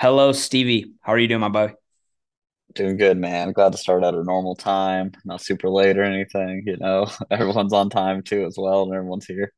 [0.00, 0.94] Hello, Stevie.
[1.02, 1.74] How are you doing, my boy?
[2.74, 3.52] Doing good, man.
[3.52, 6.62] Glad to start at a normal time, not super late or anything.
[6.64, 9.52] You know, everyone's on time too as well, and everyone's here.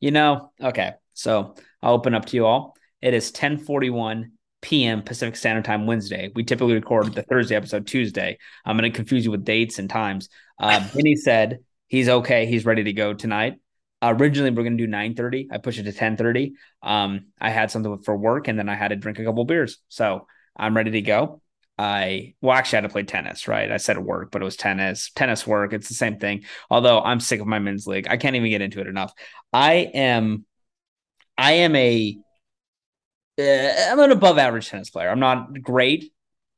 [0.00, 0.92] You know, okay.
[1.12, 2.74] So I'll open up to you all.
[3.02, 4.32] It is 1041
[4.62, 5.02] p.m.
[5.02, 6.32] Pacific Standard Time Wednesday.
[6.34, 8.38] We typically record the Thursday episode Tuesday.
[8.64, 10.30] I'm going to confuse you with dates and times.
[10.58, 12.46] Uh, Benny said he's okay.
[12.46, 13.56] He's ready to go tonight.
[14.02, 15.48] Originally, we are going to do 9.30.
[15.50, 16.52] I pushed it to 10.30.
[16.82, 19.78] Um, I had something for work, and then I had to drink a couple beers.
[19.88, 21.40] So I'm ready to go.
[21.78, 23.70] I well actually I had to play tennis, right?
[23.70, 25.72] I said work, but it was tennis, tennis work.
[25.74, 26.44] It's the same thing.
[26.70, 28.06] Although I'm sick of my men's league.
[28.08, 29.12] I can't even get into it enough.
[29.52, 30.46] I am
[31.36, 32.18] I am a
[33.38, 33.42] uh,
[33.90, 35.10] I'm an above average tennis player.
[35.10, 36.12] I'm not great.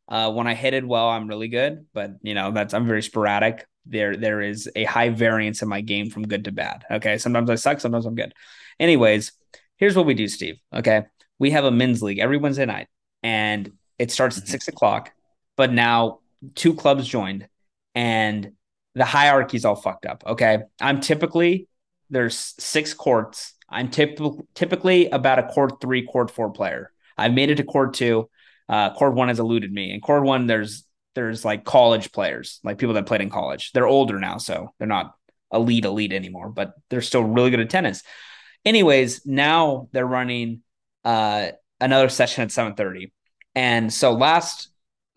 [0.09, 3.03] Uh, when I hit it well, I'm really good, but you know, that's I'm very
[3.03, 3.67] sporadic.
[3.89, 6.85] There there is a high variance in my game from good to bad.
[6.91, 7.19] Okay.
[7.19, 8.35] Sometimes I suck, sometimes I'm good.
[8.79, 9.33] Anyways,
[9.77, 10.57] here's what we do, Steve.
[10.73, 11.05] Okay.
[11.39, 12.89] We have a men's league every Wednesday night,
[13.23, 14.51] and it starts at mm-hmm.
[14.51, 15.13] six o'clock,
[15.57, 16.21] but now
[16.55, 17.49] two clubs joined
[17.95, 18.53] and
[18.95, 20.25] the hierarchy is all fucked up.
[20.27, 20.59] Okay.
[20.81, 21.69] I'm typically,
[22.11, 23.55] there's six courts.
[23.69, 26.93] I'm typ- typically about a court three, court four player.
[27.17, 28.29] I've made it to court two.
[28.69, 29.93] Uh, court one has eluded me.
[29.93, 30.85] And court one, there's,
[31.19, 33.73] there's like college players, like people that played in college.
[33.73, 35.17] They're older now, so they're not
[35.53, 38.05] elite, elite anymore, but they're still really good at tennis.
[38.65, 40.63] Anyways, now they're running
[41.05, 41.49] uh,
[41.81, 43.11] another session at 7:30.
[43.57, 44.69] And so last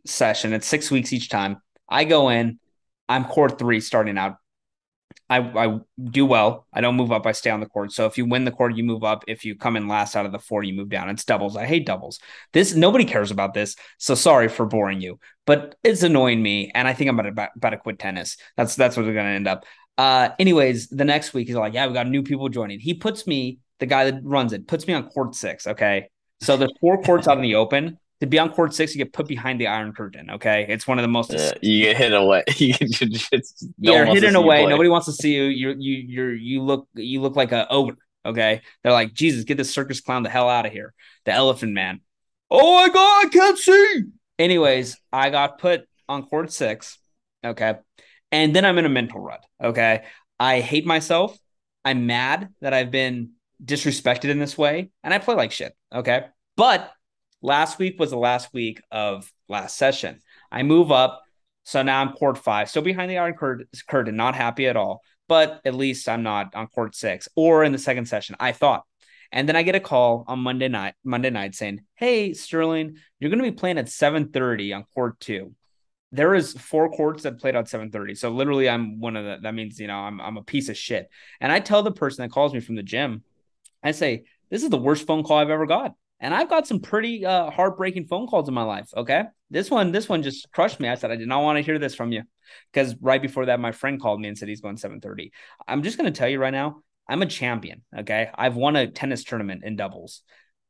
[0.08, 1.62] session, it's six weeks each time.
[1.88, 2.60] I go in,
[3.08, 4.38] I'm court three starting out.
[5.32, 6.68] I, I do well.
[6.74, 7.26] I don't move up.
[7.26, 7.94] I stay on the court.
[7.94, 9.24] So if you win the court, you move up.
[9.30, 11.08] If you come in last out of the four, you move down.
[11.08, 11.56] It's doubles.
[11.56, 12.20] I hate doubles.
[12.52, 13.78] This nobody cares about this.
[13.98, 16.70] So sorry for boring you, but it's annoying me.
[16.76, 18.36] And I think I'm about to, about to quit tennis.
[18.58, 19.66] That's that's what we're to end up.
[19.98, 22.82] Uh, anyways, the next week he's like, yeah, we got new people joining.
[22.82, 25.66] He puts me, the guy that runs it, puts me on court six.
[25.66, 26.10] Okay,
[26.42, 29.14] so there's four courts out in the open to be on court six, you get
[29.14, 30.30] put behind the iron curtain.
[30.30, 31.34] Okay, it's one of the most.
[31.34, 32.44] Yeah, you get hit away.
[32.58, 34.66] you just, no you're hidden away.
[34.66, 35.44] Nobody wants to see you.
[35.44, 37.98] You you you you look you look like a ogre.
[38.24, 40.94] Okay, they're like Jesus, get this circus clown the hell out of here.
[41.26, 42.02] The Elephant Man.
[42.52, 44.04] Oh my god, I can't see.
[44.38, 47.00] Anyways, I got put on court six.
[47.44, 47.74] Okay,
[48.32, 49.44] and then I'm in a mental rut.
[49.62, 50.04] Okay,
[50.40, 51.36] I hate myself.
[51.84, 53.32] I'm mad that I've been
[53.66, 55.76] disrespected in this way, and I play like shit.
[55.92, 56.94] Okay, but
[57.42, 60.20] Last week was the last week of last session.
[60.52, 61.22] I move up.
[61.64, 65.02] So now I'm court five, still behind the iron curtain, not happy at all.
[65.28, 68.84] But at least I'm not on court six or in the second session, I thought.
[69.32, 73.30] And then I get a call on Monday night, Monday night saying, Hey, Sterling, you're
[73.30, 75.56] going to be playing at 7:30 on court two.
[76.12, 78.18] There is four courts that played on 7:30.
[78.18, 80.78] So literally I'm one of the that means, you know, I'm I'm a piece of
[80.78, 81.10] shit.
[81.40, 83.24] And I tell the person that calls me from the gym,
[83.82, 85.96] I say, This is the worst phone call I've ever got.
[86.22, 88.90] And I've got some pretty uh, heartbreaking phone calls in my life.
[88.96, 90.88] Okay, this one, this one just crushed me.
[90.88, 92.22] I said I did not want to hear this from you,
[92.72, 95.32] because right before that, my friend called me and said he's going 7:30.
[95.68, 97.82] I'm just going to tell you right now, I'm a champion.
[97.98, 100.22] Okay, I've won a tennis tournament in doubles.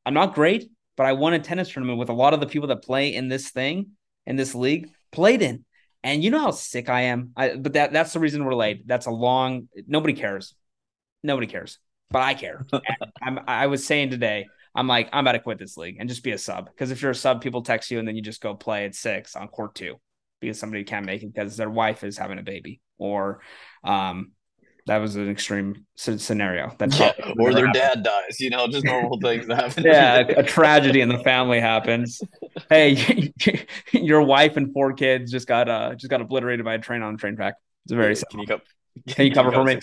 [0.06, 2.70] I'm not great, but I won a tennis tournament with a lot of the people
[2.70, 3.92] that play in this thing
[4.26, 5.66] in this league played in.
[6.04, 7.34] And you know how sick I am.
[7.36, 8.88] I, but that that's the reason we're late.
[8.88, 9.68] That's a long.
[9.86, 10.56] Nobody cares.
[11.24, 11.78] Nobody cares,
[12.10, 12.66] but I care.
[13.22, 16.24] I'm, I was saying today I'm like, I'm about to quit this league and just
[16.24, 16.66] be a sub.
[16.66, 18.96] Because if you're a sub, people text you and then you just go play at
[18.96, 19.98] six on court two
[20.42, 23.42] because somebody can't make it because their wife is having a baby or
[23.84, 24.32] um
[24.88, 26.76] that was an extreme scenario.
[26.80, 29.84] That yeah, or their dad dies you know just normal things happen.
[29.84, 32.20] Yeah a, a, tragedy in the family happens.
[32.70, 33.32] Hey
[33.92, 37.14] your wife and four kids just got uh just got obliterated by a train on
[37.14, 37.56] a train track.
[37.86, 38.62] It's a very can you, co-
[39.08, 39.80] can you cover for me?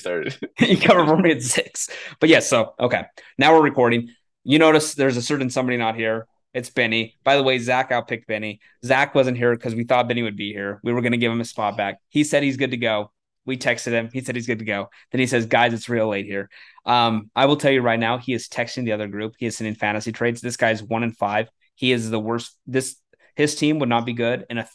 [0.60, 1.88] you cover for me at six?
[2.18, 3.04] But yes yeah, so okay.
[3.38, 4.08] Now we're recording
[4.48, 6.26] you notice there's a certain somebody not here.
[6.54, 7.16] It's Benny.
[7.22, 8.60] By the way, Zach outpicked Benny.
[8.82, 10.80] Zach wasn't here because we thought Benny would be here.
[10.82, 11.98] We were going to give him a spot back.
[12.08, 13.12] He said he's good to go.
[13.44, 14.08] We texted him.
[14.10, 14.88] He said he's good to go.
[15.12, 16.48] Then he says, guys, it's real late here.
[16.86, 19.34] Um, I will tell you right now, he is texting the other group.
[19.38, 20.40] He is sending fantasy trades.
[20.40, 21.50] This guy's one in five.
[21.74, 22.56] He is the worst.
[22.66, 22.96] This
[23.36, 24.68] his team would not be good, and a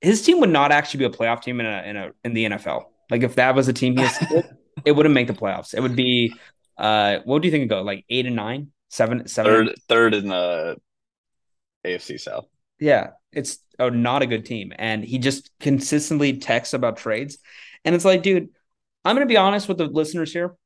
[0.00, 2.46] his team would not actually be a playoff team in a in a in the
[2.46, 2.86] NFL.
[3.10, 4.06] Like if that was a team he
[4.84, 5.72] it wouldn't make the playoffs.
[5.72, 6.34] It would be
[6.76, 8.72] uh, what do you think it go like eight and nine?
[8.90, 10.76] Seven, seven, third, third in the
[11.86, 12.46] AFC South.
[12.80, 17.38] Yeah, it's oh, not a good team, and he just consistently texts about trades,
[17.84, 18.48] and it's like, dude,
[19.04, 20.56] I'm gonna be honest with the listeners here.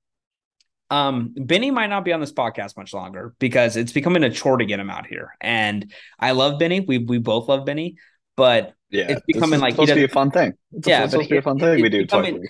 [0.91, 4.57] Um, Benny might not be on this podcast much longer because it's becoming a chore
[4.57, 5.35] to get him out here.
[5.41, 6.81] And I love Benny.
[6.81, 7.97] We we both love Benny,
[8.37, 10.55] but yeah, it's becoming like supposed to be a fun thing.
[10.73, 12.03] It's yeah, supposed to be a fun thing we do.
[12.03, 12.47] Becoming,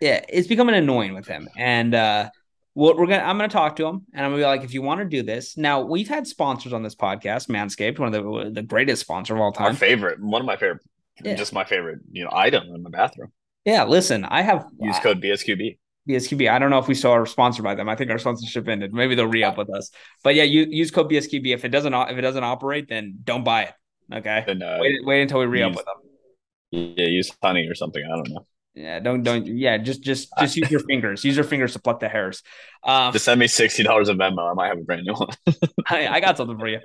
[0.00, 2.30] yeah, it's becoming annoying with him, and uh,
[2.74, 3.22] Well, we're gonna.
[3.22, 5.22] I'm gonna talk to him, and I'm gonna be like, if you want to do
[5.22, 5.56] this.
[5.56, 9.40] Now, we've had sponsors on this podcast, Manscaped, one of the the greatest sponsor of
[9.40, 9.72] all time.
[9.72, 10.82] My favorite, one of my favorite,
[11.22, 11.34] Yeah.
[11.36, 13.30] just my favorite, you know, item in my bathroom.
[13.64, 15.78] Yeah, listen, I have Use code BSQB.
[16.08, 16.50] BSQB.
[16.50, 17.88] I don't know if we still are sponsored by them.
[17.88, 18.92] I think our sponsorship ended.
[18.92, 19.90] Maybe they'll re up with us.
[20.22, 21.54] But yeah, you use code BSQB.
[21.54, 23.72] If it doesn't if it doesn't operate, then don't buy it.
[24.12, 24.44] Okay.
[24.48, 26.94] And uh, Wait, wait until we re up use- with them.
[26.98, 28.02] yeah, use honey or something.
[28.04, 28.46] I don't know.
[28.74, 31.24] Yeah, don't don't yeah, just just just use your fingers.
[31.24, 32.42] Use your fingers to pluck the hairs.
[32.82, 34.50] Um Just send me sixty dollars of Venmo.
[34.50, 35.28] I might have a brand new one.
[35.88, 36.80] I, I got something for you.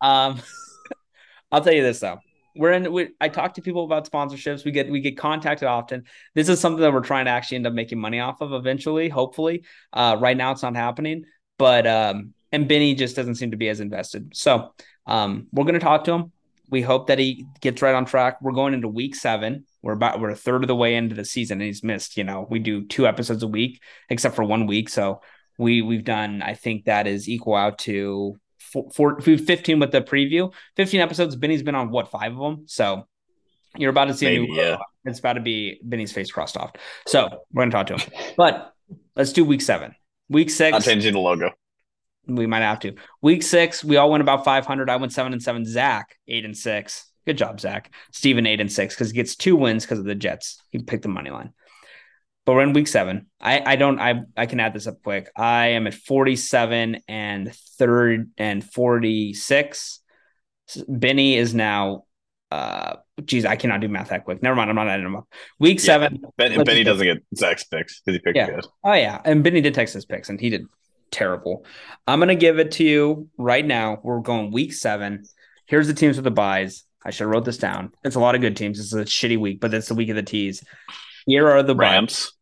[0.00, 0.40] Um,
[1.52, 2.18] I'll tell you this though.
[2.54, 2.92] We're in.
[2.92, 4.64] We, I talk to people about sponsorships.
[4.64, 6.04] We get we get contacted often.
[6.34, 9.08] This is something that we're trying to actually end up making money off of eventually.
[9.08, 11.24] Hopefully, uh, right now it's not happening.
[11.58, 14.36] But um, and Benny just doesn't seem to be as invested.
[14.36, 14.74] So
[15.06, 16.32] um, we're gonna talk to him.
[16.72, 18.38] We hope that he gets right on track.
[18.42, 19.66] We're going into week seven.
[19.82, 22.16] We're about we're a third of the way into the season, and he's missed.
[22.16, 24.88] You know, we do two episodes a week, except for one week.
[24.88, 25.20] So
[25.58, 26.42] we we've done.
[26.42, 30.52] I think that is equal out to four, four, 15 with the preview.
[30.76, 31.36] 15 episodes.
[31.36, 32.64] Benny's been on what five of them.
[32.66, 33.06] So
[33.76, 34.54] you're about to see a new.
[34.54, 34.78] yeah.
[35.04, 36.72] It's about to be Benny's face crossed off.
[37.06, 38.32] So we're gonna talk to him.
[38.36, 38.72] But
[39.14, 39.94] let's do week seven.
[40.30, 40.72] Week six.
[40.72, 41.50] Not changing the logo.
[42.26, 42.94] We might have to.
[43.20, 44.88] Week six, we all went about 500.
[44.88, 45.64] I went seven and seven.
[45.64, 47.10] Zach, eight and six.
[47.26, 47.92] Good job, Zach.
[48.12, 50.60] Steven, eight and six, because he gets two wins because of the Jets.
[50.70, 51.52] He picked the money line.
[52.44, 53.26] But we're in week seven.
[53.40, 55.30] I, I don't, I, I can add this up quick.
[55.36, 60.00] I am at 47 and third and 46.
[60.88, 62.04] Benny is now,
[62.50, 64.42] uh, geez, I cannot do math that quick.
[64.42, 64.70] Never mind.
[64.70, 65.28] I'm not adding them up.
[65.60, 65.84] Week Yeah.
[65.84, 66.22] seven.
[66.36, 68.50] Ben, Benny doesn't get Zach's picks because he picked Yeah.
[68.50, 68.66] good.
[68.82, 70.66] Oh yeah, and Benny did text his picks, and he did
[71.12, 71.64] terrible.
[72.06, 73.98] I'm gonna give it to you right now.
[74.02, 75.24] We're going week seven.
[75.66, 76.84] Here's the teams with the buys.
[77.04, 77.92] I should have wrote this down.
[78.02, 78.78] It's a lot of good teams.
[78.78, 80.64] This is a shitty week, but it's the week of the tees.
[81.26, 82.32] Here are the buy, Rams.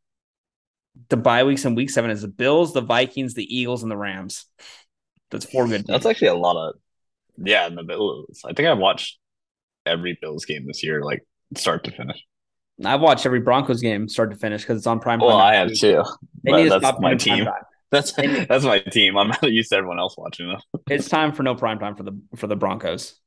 [1.08, 3.96] the bye weeks in week seven is the Bills, the Vikings, the Eagles, and the
[3.96, 4.46] Rams.
[5.30, 5.86] That's four good.
[5.86, 6.74] That's actually a lot of.
[7.36, 8.40] Yeah, and the Bills.
[8.44, 9.18] I think I've watched
[9.86, 11.26] every Bills game this year, like
[11.56, 12.24] start to finish.
[12.84, 15.20] I've watched every Broncos game start to finish because it's on prime.
[15.20, 16.02] Well, time I have too.
[16.44, 17.44] They need to stop my team.
[17.44, 17.54] time.
[17.90, 19.16] That's that's my team.
[19.16, 20.60] I'm not used to everyone else watching them.
[20.90, 23.18] It's time for no prime time for the for the Broncos.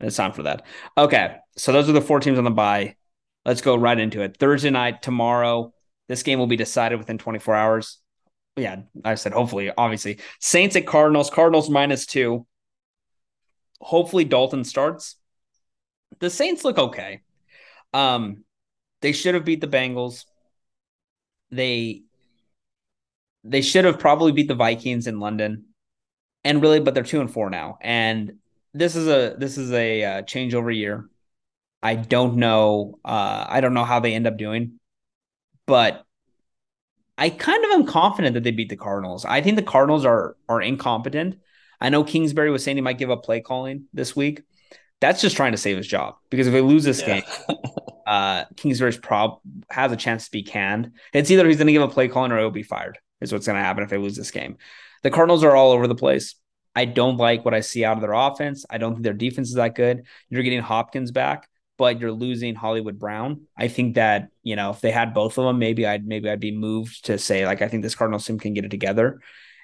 [0.00, 0.64] It's time for that.
[0.98, 2.96] Okay, so those are the four teams on the bye.
[3.44, 4.36] Let's go right into it.
[4.38, 5.72] Thursday night tomorrow.
[6.08, 7.98] This game will be decided within 24 hours.
[8.56, 9.70] Yeah, I said hopefully.
[9.76, 11.30] Obviously, Saints at Cardinals.
[11.30, 12.46] Cardinals minus two.
[13.80, 15.16] Hopefully, Dalton starts.
[16.20, 17.20] The Saints look okay.
[17.92, 18.44] Um,
[19.00, 20.24] they should have beat the Bengals.
[21.50, 22.02] They
[23.44, 25.66] they should have probably beat the Vikings in London
[26.44, 28.34] and really, but they're two and four now, and
[28.74, 31.08] this is a this is a uh, changeover year.
[31.82, 32.98] I don't know.
[33.04, 34.78] Uh, I don't know how they end up doing,
[35.66, 36.04] but
[37.16, 39.24] I kind of am confident that they beat the Cardinals.
[39.24, 41.36] I think the Cardinals are are incompetent.
[41.80, 44.42] I know Kingsbury was saying he might give up play calling this week.
[45.00, 47.20] That's just trying to save his job because if they lose this Yeah.
[47.20, 47.56] game,
[48.06, 50.92] uh, Kingsbury's prob has a chance to be canned.
[51.12, 52.98] It's either he's going to give a play calling or he'll be fired.
[53.20, 54.58] Is what's going to happen if they lose this game.
[55.02, 56.34] The Cardinals are all over the place.
[56.74, 58.66] I don't like what I see out of their offense.
[58.68, 60.06] I don't think their defense is that good.
[60.28, 63.42] You're getting Hopkins back, but you're losing Hollywood Brown.
[63.56, 66.40] I think that you know if they had both of them, maybe I'd maybe I'd
[66.40, 69.20] be moved to say like I think this Cardinals team can get it together.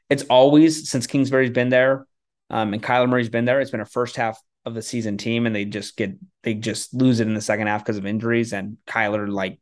[0.08, 2.06] It's always since Kingsbury's been there,
[2.48, 3.60] um, and Kyler Murray's been there.
[3.60, 6.94] It's been a first half of the season team, and they just get they just
[6.94, 9.58] lose it in the second half because of injuries, and Kyler like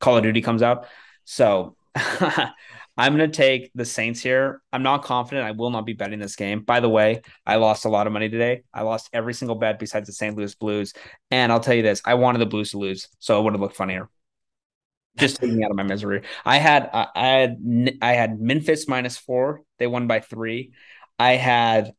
[0.00, 0.86] Call of Duty comes out.
[1.24, 1.76] So
[2.96, 4.60] I'm going to take the Saints here.
[4.72, 5.46] I'm not confident.
[5.46, 6.60] I will not be betting this game.
[6.60, 8.62] By the way, I lost a lot of money today.
[8.74, 10.36] I lost every single bet besides the St.
[10.36, 10.92] Louis Blues.
[11.30, 13.60] And I'll tell you this: I wanted the Blues to lose, so it would have
[13.60, 14.08] looked funnier.
[15.18, 16.22] Just taking me out of my misery.
[16.44, 17.58] I had I had
[18.00, 19.62] I had Memphis minus four.
[19.78, 20.72] They won by three.
[21.18, 21.92] I had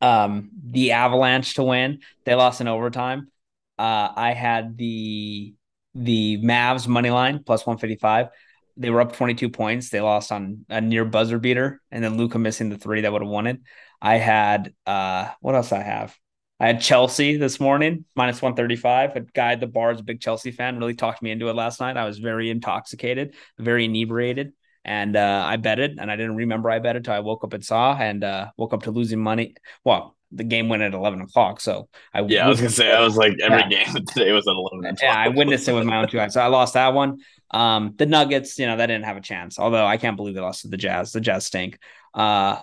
[0.00, 2.00] um the Avalanche to win.
[2.24, 3.30] They lost in overtime.
[3.78, 5.54] Uh, I had the
[5.94, 8.28] the Mavs money line plus 155.
[8.76, 9.90] They were up 22 points.
[9.90, 13.22] They lost on a near buzzer beater, and then Luka missing the three that would
[13.22, 13.60] have won it.
[14.00, 16.16] I had uh what else I have?
[16.60, 19.16] I had Chelsea this morning, minus 135.
[19.16, 21.56] A guy at the bar is a big Chelsea fan, really talked me into it
[21.56, 21.96] last night.
[21.96, 24.52] I was very intoxicated, very inebriated,
[24.84, 27.64] and uh, I betted, and I didn't remember I betted until I woke up and
[27.64, 29.56] saw, and uh, woke up to losing money.
[29.84, 33.00] Well, the game went at 11 o'clock, so I Yeah, I was gonna say I
[33.00, 33.84] was like every Yeah.
[33.84, 34.86] game today was at eleven.
[34.86, 36.34] and yeah, I witnessed it with my own two eyes.
[36.34, 37.18] So I lost that one.
[37.50, 39.58] Um, the Nuggets, you know, that didn't have a chance.
[39.58, 41.12] Although I can't believe they lost to the Jazz.
[41.12, 41.78] The Jazz stink.
[42.14, 42.60] Uh,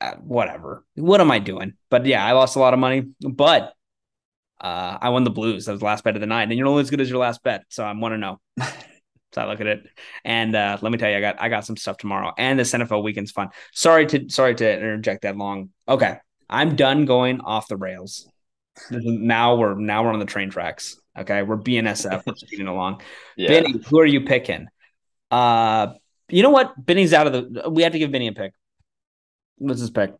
[0.00, 0.84] uh, whatever.
[0.94, 1.74] What am I doing?
[1.90, 3.04] But yeah, I lost a lot of money.
[3.20, 3.72] But
[4.60, 5.66] uh, I won the Blues.
[5.66, 7.18] That was the last bet of the night, and you're only as good as your
[7.18, 7.64] last bet.
[7.68, 8.40] So I'm one to know.
[9.32, 9.86] So I look at it,
[10.24, 12.72] and uh, let me tell you, I got I got some stuff tomorrow, and this
[12.72, 13.50] NFL weekend's fun.
[13.74, 15.70] Sorry to sorry to interject that long.
[15.86, 16.16] Okay,
[16.48, 18.28] I'm done going off the rails.
[18.90, 20.96] Now we're now we're on the train tracks.
[21.18, 22.22] Okay, we're BNSF.
[22.26, 23.00] We're speeding along.
[23.38, 23.48] Yeah.
[23.48, 24.66] Benny, who are you picking?
[25.30, 25.88] Uh,
[26.30, 26.72] you know what?
[26.82, 27.68] Benny's out of the.
[27.68, 28.52] We have to give Benny a pick.
[29.58, 30.14] What's his pick?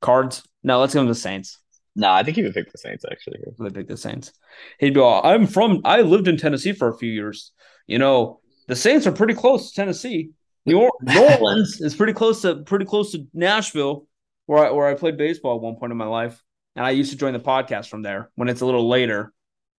[0.00, 0.44] Cards?
[0.62, 1.58] No, let's give him the Saints.
[1.96, 3.38] No, I think he would pick the Saints actually.
[3.44, 4.32] He would pick the Saints.
[4.78, 7.52] He'd be all, I'm from I lived in Tennessee for a few years.
[7.86, 10.30] You know, the Saints are pretty close to Tennessee.
[10.66, 14.06] New, Orleans is pretty close to pretty close to Nashville,
[14.50, 16.42] where I where I played baseball at one point in my life.
[16.74, 19.32] And I used to join the podcast from there when it's a little later.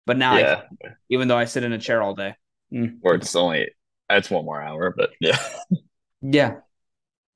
[0.06, 0.62] But now yeah.
[0.82, 2.36] I, even though I sit in a chair all day.
[2.74, 3.00] Mm.
[3.04, 3.70] Or it's only
[4.10, 5.38] it's one more hour, but yeah.
[6.22, 6.58] Yeah.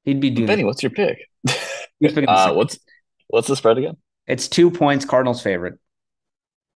[0.03, 1.27] He'd be doing Benny, what's your pick?
[2.27, 2.79] uh, what's
[3.27, 3.97] what's the spread again?
[4.27, 5.73] It's two points, Cardinals favorite.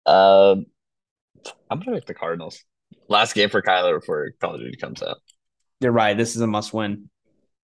[0.05, 0.65] Um,
[1.69, 2.61] I'm gonna pick the Cardinals.
[3.07, 5.17] Last game for Kyler before Call of Duty comes out.
[5.79, 6.17] You're right.
[6.17, 7.09] This is a must win.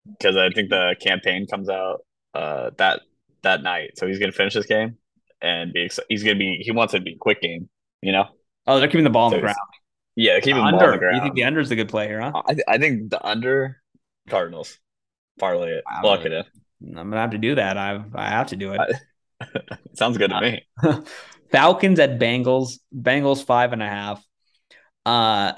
[0.06, 2.02] Because I think the campaign comes out
[2.34, 3.02] uh that
[3.44, 4.98] that night, so he's gonna finish this game
[5.42, 5.90] and be.
[6.10, 6.62] He's gonna be.
[6.64, 7.70] He wants it to be a quick game.
[8.02, 8.26] You know.
[8.66, 9.58] Oh, they're keeping the ball on so the ground.
[10.16, 11.18] Yeah, keeping the, the ball on the ground.
[11.18, 12.42] You think the under is a good play here, huh?
[12.46, 13.82] I, th- I think the under
[14.30, 14.80] Cardinals
[15.40, 15.84] parlay it.
[15.86, 16.44] Wow, Lock it in.
[16.98, 17.78] I'm gonna have to do that.
[17.78, 18.80] I I have to do it.
[19.94, 20.66] Sounds good to me.
[21.52, 22.80] Falcons at Bengals.
[22.96, 24.24] Bengals five and a half.
[25.06, 25.54] Uh,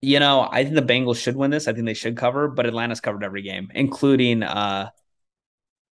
[0.00, 1.68] you know, I think the Bengals should win this.
[1.68, 4.90] I think they should cover, but Atlanta's covered every game, including uh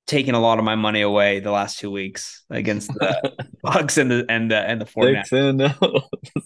[0.08, 4.10] taking a lot of my money away the last two weeks against the Bucks and
[4.10, 5.04] the and the and the four.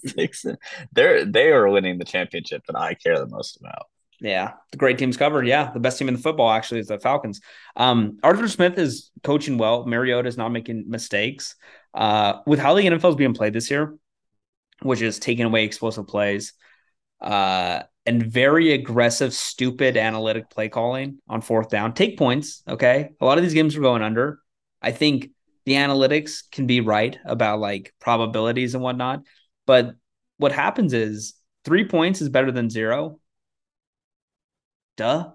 [0.04, 0.44] Six
[0.92, 3.86] They're they are winning the championship that I care the most about.
[4.20, 5.46] Yeah, the great team's covered.
[5.46, 7.40] Yeah, the best team in the football actually is the Falcons.
[7.76, 9.86] Um, Arthur Smith is coaching well.
[9.86, 11.56] Mariota is not making mistakes.
[11.94, 13.96] Uh, with how the NFL is being played this year,
[14.80, 16.52] which is taking away explosive plays,
[17.20, 21.94] uh, and very aggressive, stupid analytic play calling on fourth down.
[21.94, 23.10] Take points, okay?
[23.20, 24.40] A lot of these games are going under.
[24.80, 25.30] I think
[25.64, 29.22] the analytics can be right about like probabilities and whatnot,
[29.66, 29.94] but
[30.38, 33.20] what happens is three points is better than zero
[34.96, 35.30] duh,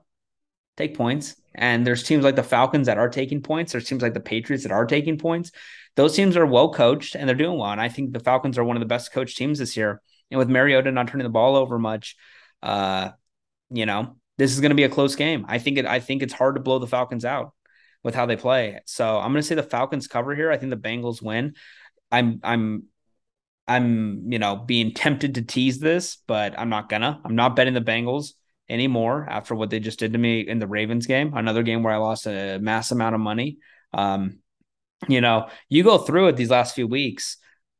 [0.75, 1.35] take points.
[1.55, 3.71] And there's teams like the Falcons that are taking points.
[3.71, 5.51] There's teams like the Patriots that are taking points.
[5.95, 7.71] Those teams are well coached and they're doing well.
[7.71, 10.01] And I think the Falcons are one of the best coached teams this year.
[10.29, 12.15] And with Mariota not turning the ball over much,
[12.63, 13.09] uh,
[13.69, 15.45] you know, this is going to be a close game.
[15.47, 15.85] I think it.
[15.85, 17.53] I think it's hard to blow the Falcons out
[18.03, 18.79] with how they play.
[18.85, 20.51] So I'm going to say the Falcons cover here.
[20.51, 21.55] I think the Bengals win.
[22.11, 22.83] I'm I'm
[23.67, 27.19] I'm you know being tempted to tease this, but I'm not gonna.
[27.25, 28.33] I'm not betting the Bengals
[28.69, 31.33] anymore after what they just did to me in the Ravens game.
[31.35, 33.57] Another game where I lost a mass amount of money.
[33.93, 34.39] Um,
[35.07, 37.37] you know, you go through it these last few weeks.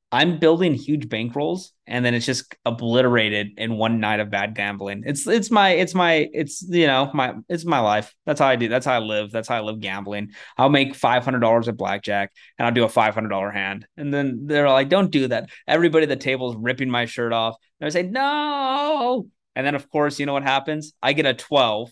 [0.09, 5.03] I'm building huge bankrolls and then it's just obliterated in one night of bad gambling.
[5.05, 8.15] It's it's my it's my it's you know my it's my life.
[8.25, 8.69] That's how I do.
[8.69, 9.31] That's how I live.
[9.31, 10.31] That's how I live gambling.
[10.57, 13.85] I'll make five hundred dollars at blackjack and I'll do a five hundred dollar hand.
[13.97, 17.33] And then they're like, "Don't do that." Everybody at the table is ripping my shirt
[17.33, 17.57] off.
[17.81, 20.93] And I say, "No, and then, of course, you know what happens?
[21.01, 21.91] I get a 12.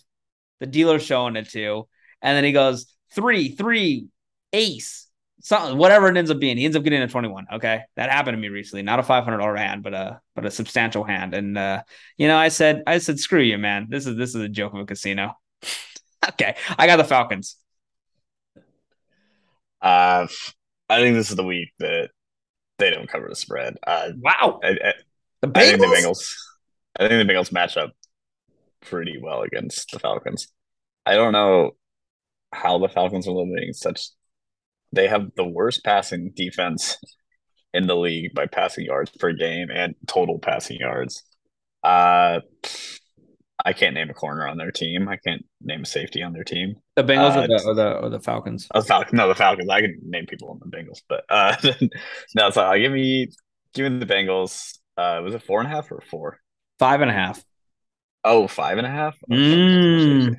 [0.60, 1.88] The dealer's showing it to.
[2.22, 4.06] And then he goes, three, three,
[4.54, 5.05] ace,
[5.46, 6.58] something, whatever it ends up being.
[6.58, 7.46] He ends up getting a 21.
[7.54, 7.84] Okay.
[7.96, 8.82] That happened to me recently.
[8.82, 11.36] Not a $500 hand, but a, but a substantial hand.
[11.36, 11.84] And, uh,
[12.18, 13.86] you know, I said, I said, screw you, man.
[13.88, 15.38] This is, this is a joke of a casino.
[16.30, 16.56] okay.
[16.80, 17.58] I got the Falcons.
[19.80, 20.26] Uh,
[20.90, 22.10] I think this is the week that
[22.80, 23.78] they don't cover the spread.
[23.86, 24.60] Uh, wow.
[24.64, 24.94] I, I,
[25.42, 25.58] the Bengals?
[25.58, 26.36] I think the Bengals.
[27.00, 27.92] I think the Bengals match up
[28.82, 30.48] pretty well against the Falcons.
[31.06, 31.76] I don't know
[32.52, 34.08] how the Falcons are living such.
[34.96, 36.98] They have the worst passing defense
[37.74, 41.24] in the league by passing yards per game and total passing yards.
[41.84, 42.40] Uh,
[43.64, 45.10] I can't name a corner on their team.
[45.10, 46.76] I can't name a safety on their team.
[46.96, 48.68] The Bengals uh, or, the, or, the, or the Falcons?
[48.74, 49.70] Oh, Falcon, no, the Falcons.
[49.70, 51.56] I can name people on the Bengals, but uh,
[52.36, 52.50] no.
[52.50, 53.30] So uh, give me
[53.74, 54.78] give me the Bengals.
[54.98, 56.40] Uh, was it four and a half or four?
[56.80, 57.44] Five and a half.
[58.24, 59.16] Oh, five and a half.
[59.30, 60.36] Mm.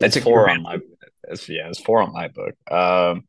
[0.00, 0.78] That's four on my.
[1.24, 2.54] It's, yeah, it's four on my book.
[2.70, 3.24] Um,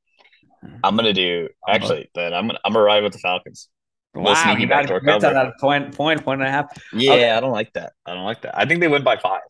[0.83, 2.09] I'm gonna do actually.
[2.15, 3.69] Then I'm gonna I'm gonna ride with the Falcons.
[4.15, 6.67] Wow, you got that point, point, point and a half.
[6.93, 7.31] Yeah, okay.
[7.31, 7.93] I don't like that.
[8.05, 8.57] I don't like that.
[8.57, 9.41] I think they win by five.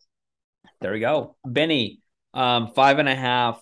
[0.80, 2.00] There we go, Benny.
[2.34, 3.60] Um, five and a half.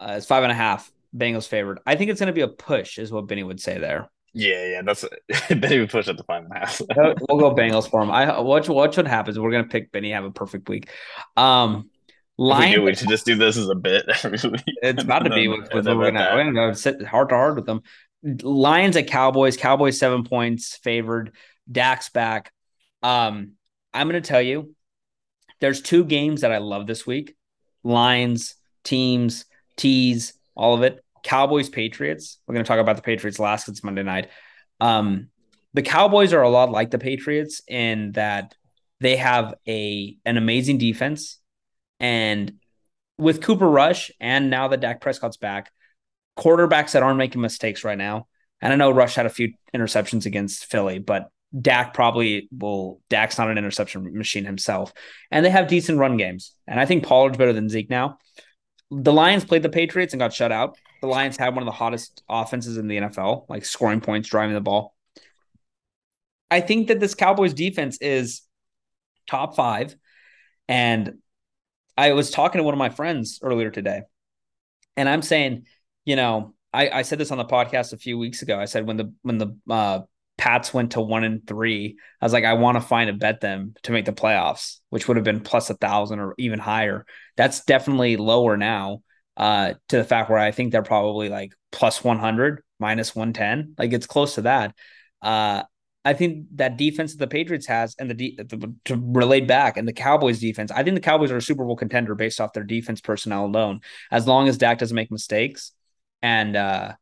[0.00, 0.90] Uh, it's five and a half.
[1.16, 1.78] Bengals favored.
[1.86, 4.10] I think it's going to be a push, is what Benny would say there.
[4.34, 5.04] Yeah, yeah, that's
[5.48, 6.80] Benny would push at the five and a half.
[7.28, 8.10] we'll go Bengals for him.
[8.10, 9.38] I watch watch what happens.
[9.38, 10.88] We're gonna pick Benny have a perfect week.
[11.36, 11.90] Um,
[12.38, 14.04] Lions, we, we should just do this as a bit.
[14.08, 17.82] it's about to be with, with gonna, we're gonna sit hard to hard with them.
[18.22, 19.56] Lions at Cowboys.
[19.56, 21.32] Cowboys seven points favored.
[21.70, 22.52] Dax back.
[23.02, 23.52] Um,
[23.92, 24.74] I'm gonna tell you,
[25.60, 27.36] there's two games that I love this week
[27.84, 29.44] Lions, teams,
[29.76, 31.04] tees, all of it.
[31.22, 32.38] Cowboys, Patriots.
[32.46, 33.68] We're going to talk about the Patriots last.
[33.68, 34.28] It's Monday night.
[34.80, 35.28] Um,
[35.74, 38.54] the Cowboys are a lot like the Patriots in that
[39.00, 41.38] they have a an amazing defense,
[42.02, 42.54] and
[43.16, 45.70] with Cooper Rush and now that Dak Prescott's back,
[46.36, 48.26] quarterbacks that aren't making mistakes right now.
[48.60, 53.00] And I know Rush had a few interceptions against Philly, but Dak probably will.
[53.08, 54.92] Dak's not an interception machine himself,
[55.30, 56.54] and they have decent run games.
[56.66, 58.18] And I think Pollard's better than Zeke now.
[58.90, 60.76] The Lions played the Patriots and got shut out.
[61.00, 64.54] The Lions had one of the hottest offenses in the NFL, like scoring points, driving
[64.54, 64.94] the ball.
[66.50, 68.42] I think that this Cowboys defense is
[69.26, 69.96] top five.
[70.68, 71.18] And
[71.96, 74.02] I was talking to one of my friends earlier today,
[74.96, 75.66] and I'm saying,
[76.04, 78.58] you know, I, I said this on the podcast a few weeks ago.
[78.58, 80.00] I said when the when the uh,
[80.38, 83.40] Pats went to one and three, I was like, I want to find a bet
[83.40, 87.04] them to make the playoffs, which would have been plus a thousand or even higher.
[87.36, 89.02] That's definitely lower now
[89.36, 93.74] uh, to the fact where I think they're probably like plus 100, minus 110.
[93.78, 94.74] Like it's close to that.
[95.20, 95.62] Uh,
[96.04, 98.36] I think that defense that the Patriots has and the, de-
[98.86, 101.76] to relate back and the Cowboys defense, I think the Cowboys are a Super Bowl
[101.76, 103.80] contender based off their defense personnel alone.
[104.10, 105.72] As long as Dak doesn't make mistakes
[106.20, 106.92] and uh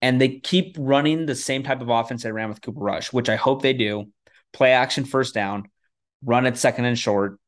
[0.00, 3.28] and they keep running the same type of offense they ran with Cooper Rush, which
[3.28, 4.06] I hope they do.
[4.52, 5.68] Play action first down,
[6.24, 7.38] run it second and short,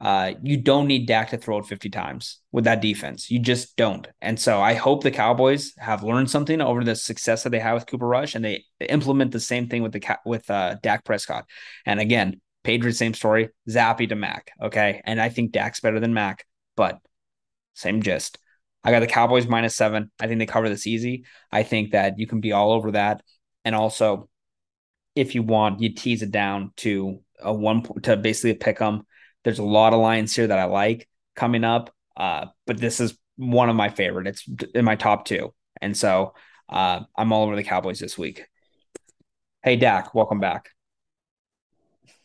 [0.00, 3.30] uh, you don't need Dak to throw it 50 times with that defense.
[3.30, 4.06] You just don't.
[4.20, 7.74] And so I hope the Cowboys have learned something over the success that they have
[7.74, 11.46] with Cooper Rush and they implement the same thing with the with uh, Dak Prescott.
[11.86, 14.50] And again, Patriots, same story, Zappe to Mac.
[14.60, 15.00] Okay.
[15.04, 16.44] And I think Dak's better than Mac,
[16.76, 16.98] but
[17.74, 18.38] same gist.
[18.84, 20.10] I got the Cowboys minus seven.
[20.20, 21.24] I think they cover this easy.
[21.50, 23.22] I think that you can be all over that.
[23.64, 24.28] And also,
[25.14, 29.06] if you want, you tease it down to a one to basically pick them
[29.46, 33.16] there's a lot of lines here that I like coming up, uh, but this is
[33.36, 34.26] one of my favorite.
[34.26, 36.34] It's in my top two, and so
[36.68, 38.44] uh, I'm all over the Cowboys this week.
[39.62, 40.70] Hey Dak, welcome back.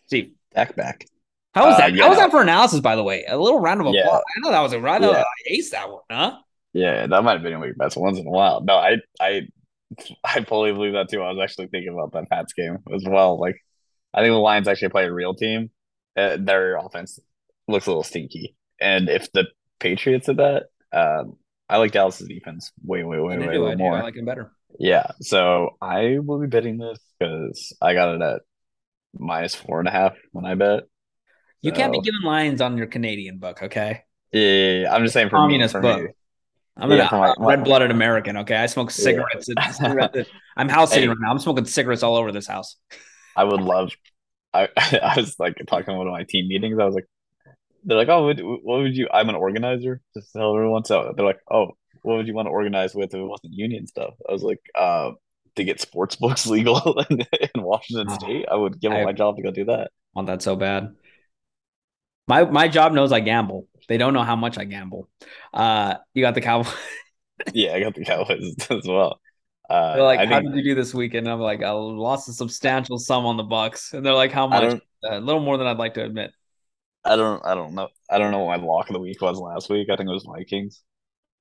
[0.08, 1.06] Steve, Dak back.
[1.54, 1.94] How was uh, that?
[1.94, 3.24] Yeah, How was that for analysis, by the way?
[3.28, 4.04] A little round of applause.
[4.04, 4.18] Yeah.
[4.18, 5.04] I know that was a round.
[5.04, 5.24] Yeah.
[5.24, 6.40] I aced that one, huh?
[6.74, 8.62] Yeah, that might have been one of your best ones in a while.
[8.62, 9.42] No, I, I,
[10.24, 11.22] I fully believe that too.
[11.22, 13.40] I was actually thinking about that Pats game as well.
[13.40, 13.64] Like,
[14.12, 15.70] I think the Lions actually play a real team,
[16.18, 17.20] uh, their offense
[17.68, 18.56] looks a little stinky.
[18.80, 19.46] And if the
[19.80, 21.38] Patriots did that, um,
[21.70, 23.98] I like Dallas's defense way, way, way, way, way more.
[23.98, 24.52] I like him better.
[24.80, 28.42] Yeah, so I will be betting this because I got it at
[29.18, 30.84] minus four and a half when I bet.
[31.62, 31.76] You so.
[31.76, 34.04] can't be giving lines on your Canadian book, okay?
[34.32, 34.94] Yeah, yeah, yeah.
[34.94, 36.04] I'm just saying for communist me, for book.
[36.04, 36.10] Me.
[36.78, 38.38] I'm yeah, a red-blooded American.
[38.38, 39.50] Okay, I smoke cigarettes.
[40.58, 41.32] I'm house sitting hey, right now.
[41.32, 42.78] I'm smoking cigarettes all over this house.
[43.36, 43.92] I would love
[44.54, 46.78] I I was like talking to one of my team meetings.
[46.80, 47.08] I was like,
[47.84, 49.08] they're like, oh, what, what would you?
[49.12, 50.02] I'm an organizer.
[50.16, 50.86] Just tell everyone.
[50.86, 51.72] So they're like, oh,
[52.04, 54.14] what would you want to organize with if it wasn't union stuff?
[54.28, 55.12] I was like, uh,
[55.56, 58.46] to get sports books legal in, in Washington oh, State.
[58.50, 59.92] I would give up my job to go do that.
[60.14, 60.96] Want that so bad.
[62.28, 63.68] My my job knows I gamble.
[63.88, 65.10] They don't know how much I gamble.
[65.54, 66.74] Uh, you got the Cowboys.
[67.54, 69.20] yeah, I got the Cowboys as well.
[69.72, 71.72] Uh, they're like, I "How think, did you do this weekend?" And I'm like, "I
[71.72, 75.42] lost a substantial sum on the Bucks." And they're like, "How much?" Uh, a little
[75.42, 76.32] more than I'd like to admit.
[77.06, 77.42] I don't.
[77.46, 77.88] I don't know.
[78.10, 79.88] I don't know what my lock of the week was last week.
[79.90, 80.84] I think it was Vikings,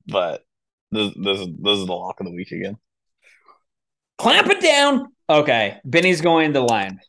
[0.06, 0.44] but
[0.92, 2.76] this this this is the lock of the week again.
[4.16, 5.08] Clamp it down.
[5.28, 7.00] Okay, Benny's going the Lion.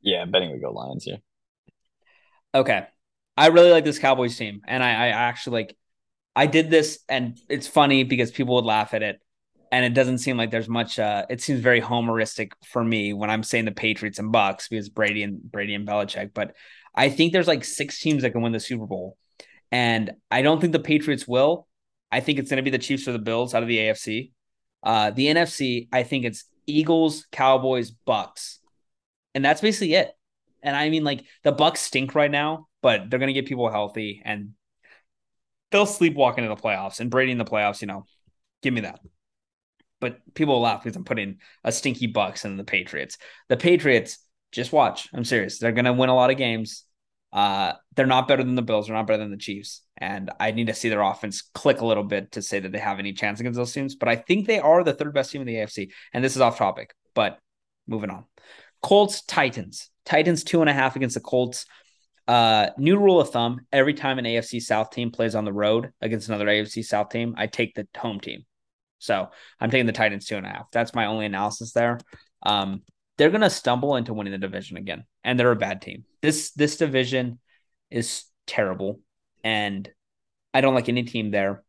[0.00, 1.18] Yeah, betting we go Lions here.
[2.54, 2.86] Okay,
[3.36, 5.76] I really like this Cowboys team, and I, I actually like.
[6.36, 9.20] I did this, and it's funny because people would laugh at it
[9.70, 13.30] and it doesn't seem like there's much uh it seems very homeristic for me when
[13.30, 16.54] I'm saying the Patriots and Bucks because Brady and Brady and Belichick, but
[16.94, 19.16] I think there's like six teams that can win the Super Bowl.
[19.70, 21.68] And I don't think the Patriots will.
[22.10, 24.32] I think it's going to be the Chiefs or the Bills out of the AFC.
[24.82, 28.58] Uh the NFC, I think it's Eagles, Cowboys, Bucks.
[29.34, 30.10] And that's basically it.
[30.62, 33.70] And I mean like the Bucks stink right now, but they're going to get people
[33.70, 34.50] healthy and
[35.70, 38.04] they'll sleepwalk into the playoffs and Brady in the playoffs, you know.
[38.62, 39.00] Give me that
[40.00, 43.18] but people will laugh because I'm putting a stinky Bucks and the Patriots.
[43.48, 44.18] The Patriots,
[44.52, 45.08] just watch.
[45.12, 45.58] I'm serious.
[45.58, 46.84] They're gonna win a lot of games.
[47.32, 48.86] Uh, they're not better than the Bills.
[48.86, 49.82] They're not better than the Chiefs.
[49.96, 52.78] And I need to see their offense click a little bit to say that they
[52.78, 53.94] have any chance against those teams.
[53.94, 55.90] But I think they are the third best team in the AFC.
[56.12, 57.38] And this is off topic, but
[57.86, 58.24] moving on.
[58.82, 59.90] Colts, Titans.
[60.04, 61.66] Titans two and a half against the Colts.
[62.26, 65.92] Uh, new rule of thumb: every time an AFC South team plays on the road
[66.00, 68.44] against another AFC South team, I take the home team.
[69.00, 70.70] So I'm taking the Titans two and a half.
[70.70, 71.98] That's my only analysis there.
[72.44, 72.82] Um,
[73.18, 76.04] they're gonna stumble into winning the division again, and they're a bad team.
[76.22, 77.38] This this division,
[77.90, 79.00] is terrible,
[79.42, 79.88] and
[80.54, 81.64] I don't like any team there.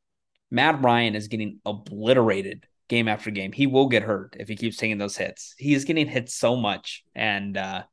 [0.50, 3.52] Matt Ryan is getting obliterated game after game.
[3.52, 5.56] He will get hurt if he keeps taking those hits.
[5.58, 7.84] He's getting hit so much, and uh,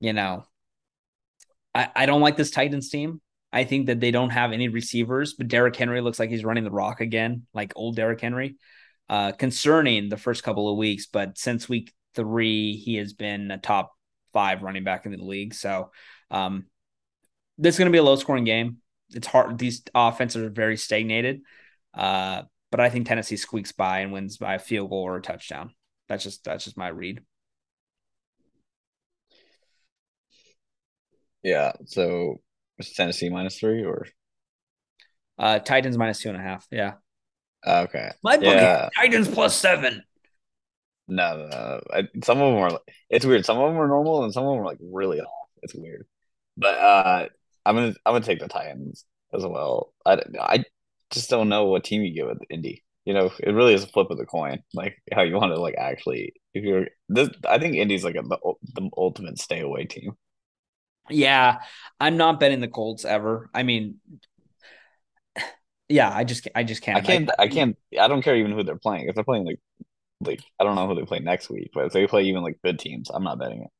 [0.00, 0.44] you know,
[1.74, 3.20] I I don't like this Titans team.
[3.54, 6.64] I think that they don't have any receivers, but Derrick Henry looks like he's running
[6.64, 8.56] the rock again, like old Derrick Henry.
[9.08, 13.58] Uh, concerning the first couple of weeks, but since week three, he has been a
[13.58, 13.92] top
[14.32, 15.54] five running back in the league.
[15.54, 15.92] So
[16.32, 16.64] um,
[17.56, 18.78] this is going to be a low scoring game.
[19.10, 19.56] It's hard.
[19.56, 21.42] These offenses are very stagnated.
[21.96, 25.22] Uh, but I think Tennessee squeaks by and wins by a field goal or a
[25.22, 25.72] touchdown.
[26.08, 27.20] That's just that's just my read.
[31.44, 31.72] Yeah.
[31.84, 32.40] So
[32.94, 34.06] Tennessee minus three or
[35.38, 36.66] uh Titans minus two and a half.
[36.70, 36.94] Yeah.
[37.66, 38.10] Okay.
[38.22, 38.88] My book yeah.
[38.96, 40.02] Titans plus seven.
[41.06, 41.80] No, no, no.
[41.92, 42.80] I, some of them are.
[43.10, 43.44] It's weird.
[43.44, 45.48] Some of them are normal, and some of them are like really off.
[45.62, 46.06] It's weird.
[46.56, 47.28] But uh,
[47.66, 49.92] I'm gonna I'm gonna take the Titans as well.
[50.06, 50.64] I I
[51.10, 52.84] just don't know what team you get with Indy.
[53.04, 54.62] You know, it really is a flip of the coin.
[54.72, 57.28] Like how you want to like actually if you're this.
[57.46, 58.38] I think Indy's like a, the
[58.74, 60.16] the ultimate stay away team.
[61.10, 61.58] Yeah,
[62.00, 63.50] I'm not betting the Colts ever.
[63.52, 64.00] I mean,
[65.88, 66.98] yeah, I just I just can't.
[66.98, 67.30] I can't.
[67.38, 67.76] I, I can't.
[67.98, 69.08] I don't care even who they're playing.
[69.08, 69.60] If they're playing like
[70.20, 72.58] like I don't know who they play next week, but if they play even like
[72.64, 73.70] good teams, I'm not betting it.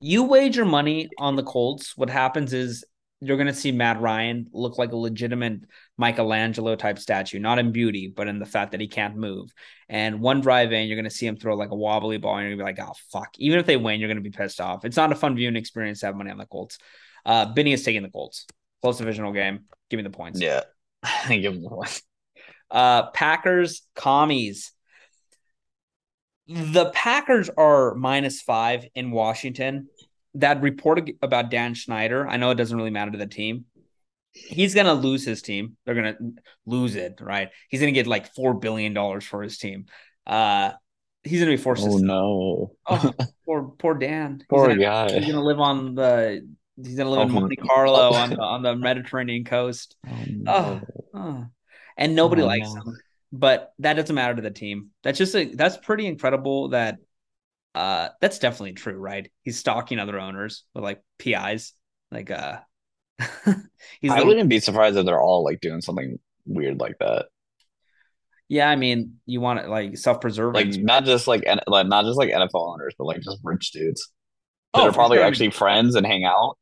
[0.00, 1.96] You wager money on the Colts.
[1.96, 2.84] What happens is
[3.20, 5.60] you're going to see Matt Ryan look like a legitimate
[5.98, 9.52] Michelangelo type statue, not in beauty, but in the fact that he can't move.
[9.88, 12.48] And one drive in, you're going to see him throw like a wobbly ball, and
[12.48, 13.28] you're going to be like, oh, fuck.
[13.38, 14.86] Even if they win, you're going to be pissed off.
[14.86, 16.78] It's not a fun viewing experience to have money on the Colts.
[17.26, 18.46] Uh, Benny is taking the Colts.
[18.80, 19.64] Close divisional game.
[19.90, 20.40] Give me the points.
[20.40, 20.62] Yeah.
[21.28, 22.02] Give him the points.
[22.70, 24.72] Uh, Packers, commies.
[26.48, 29.88] The Packers are minus five in Washington
[30.34, 33.64] that report about Dan Snyder, I know it doesn't really matter to the team.
[34.32, 35.76] He's gonna lose his team.
[35.84, 36.16] They're gonna
[36.64, 37.50] lose it, right?
[37.68, 39.86] He's gonna get like four billion dollars for his team.
[40.26, 40.72] Uh
[41.22, 41.86] he's gonna be forced.
[41.86, 42.72] Oh no!
[42.86, 43.12] Oh,
[43.44, 44.44] poor poor Dan.
[44.48, 45.12] poor gonna, guy.
[45.12, 46.46] He's gonna live on the.
[46.76, 49.96] He's gonna live oh, in Monte Carlo on the on the Mediterranean coast.
[50.06, 50.52] Oh, no.
[50.52, 50.80] oh,
[51.14, 51.46] oh.
[51.96, 52.82] and nobody oh, likes no.
[52.82, 52.98] him.
[53.32, 54.90] But that doesn't matter to the team.
[55.04, 56.98] That's just a, that's pretty incredible that
[57.74, 59.30] uh, that's definitely true, right?
[59.42, 61.72] He's stalking other owners with like PIs.
[62.10, 62.58] Like uh
[64.00, 67.26] he's I wouldn't be surprised if they're all like doing something weird like that.
[68.48, 72.18] Yeah, I mean, you want it like self-preserving, like not just like like not just
[72.18, 74.10] like NFL owners, but like just rich dudes
[74.74, 75.26] that oh, are probably sure.
[75.26, 76.58] actually friends and hang out,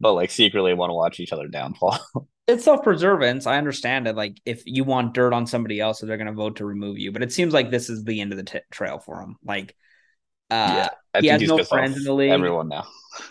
[0.00, 1.98] but like secretly want to watch each other downfall.
[2.46, 3.46] it's self-preservance.
[3.46, 4.16] I understand it.
[4.16, 6.98] Like if you want dirt on somebody else, so they're going to vote to remove
[6.98, 7.10] you.
[7.10, 9.36] But it seems like this is the end of the t- trail for him.
[9.42, 9.74] Like
[10.50, 12.30] uh, yeah, he has no friends in the league.
[12.30, 12.84] Everyone now.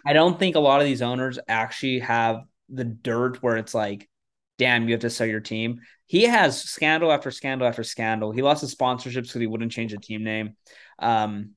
[0.05, 4.09] I don't think a lot of these owners actually have the dirt where it's like,
[4.57, 5.81] damn, you have to sell your team.
[6.05, 8.31] He has scandal after scandal after scandal.
[8.31, 10.55] He lost his sponsorships because he wouldn't change the team name.
[10.97, 11.51] Um,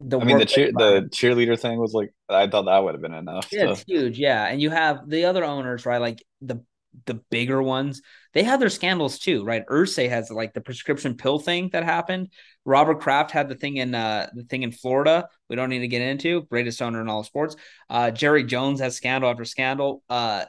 [0.00, 3.02] the I mean, the cheer, the cheerleader thing was like, I thought that would have
[3.02, 3.48] been enough.
[3.50, 3.70] Yeah, so.
[3.72, 4.18] it's huge.
[4.18, 6.00] Yeah, and you have the other owners, right?
[6.00, 6.62] Like the
[7.06, 8.02] the bigger ones,
[8.34, 9.66] they have their scandals too, right?
[9.66, 12.28] Irsay has like the prescription pill thing that happened.
[12.64, 15.28] Robert Kraft had the thing in uh the thing in Florida.
[15.48, 17.56] We don't need to get into greatest owner in all sports.
[17.88, 20.02] Uh, Jerry Jones has scandal after scandal.
[20.08, 20.44] Uh,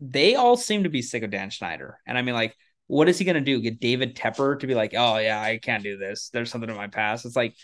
[0.00, 2.56] they all seem to be sick of Dan Snyder, and I mean, like,
[2.86, 3.60] what is he gonna do?
[3.60, 6.30] Get David Tepper to be like, oh yeah, I can't do this.
[6.30, 7.24] There's something in my past.
[7.24, 7.54] It's like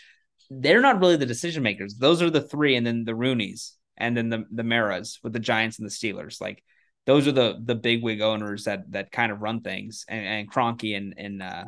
[0.50, 1.96] they're not really the decision makers.
[1.96, 5.40] Those are the three, and then the Rooneys, and then the the Maras with the
[5.40, 6.40] Giants and the Steelers.
[6.40, 6.62] Like
[7.08, 10.52] those are the the big wig owners that that kind of run things and, and
[10.52, 11.64] Kroenke in in uh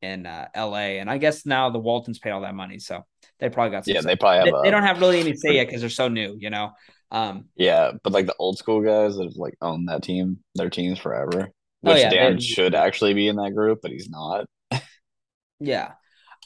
[0.00, 1.00] in uh, LA.
[1.00, 2.78] And I guess now the Waltons paid all that money.
[2.78, 3.04] So
[3.40, 5.34] they probably got some Yeah, they probably have they, a, they, don't have really any
[5.34, 6.70] say yet because they're so new, you know.
[7.10, 10.70] Um Yeah, but like the old school guys that have like owned that team, their
[10.70, 11.50] teams forever.
[11.80, 14.46] Which oh yeah, Dan should actually be in that group, but he's not.
[15.58, 15.94] yeah.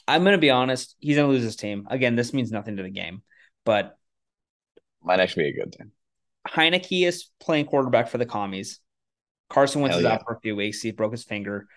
[0.07, 1.85] I'm gonna be honest, he's gonna lose his team.
[1.91, 3.21] Again, this means nothing to the game,
[3.63, 3.95] but
[5.03, 5.91] might actually be a good thing.
[6.47, 8.79] Heinicke is playing quarterback for the commies.
[9.49, 10.13] Carson Wentz is yeah.
[10.13, 10.81] out for a few weeks.
[10.81, 11.67] He broke his finger.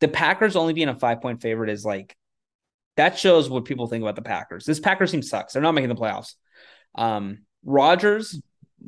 [0.00, 2.16] The Packers only being a five point favorite is like
[2.96, 4.64] that shows what people think about the Packers.
[4.64, 5.52] This Packers team sucks.
[5.52, 6.34] They're not making the playoffs.
[6.94, 8.40] Um, Rodgers,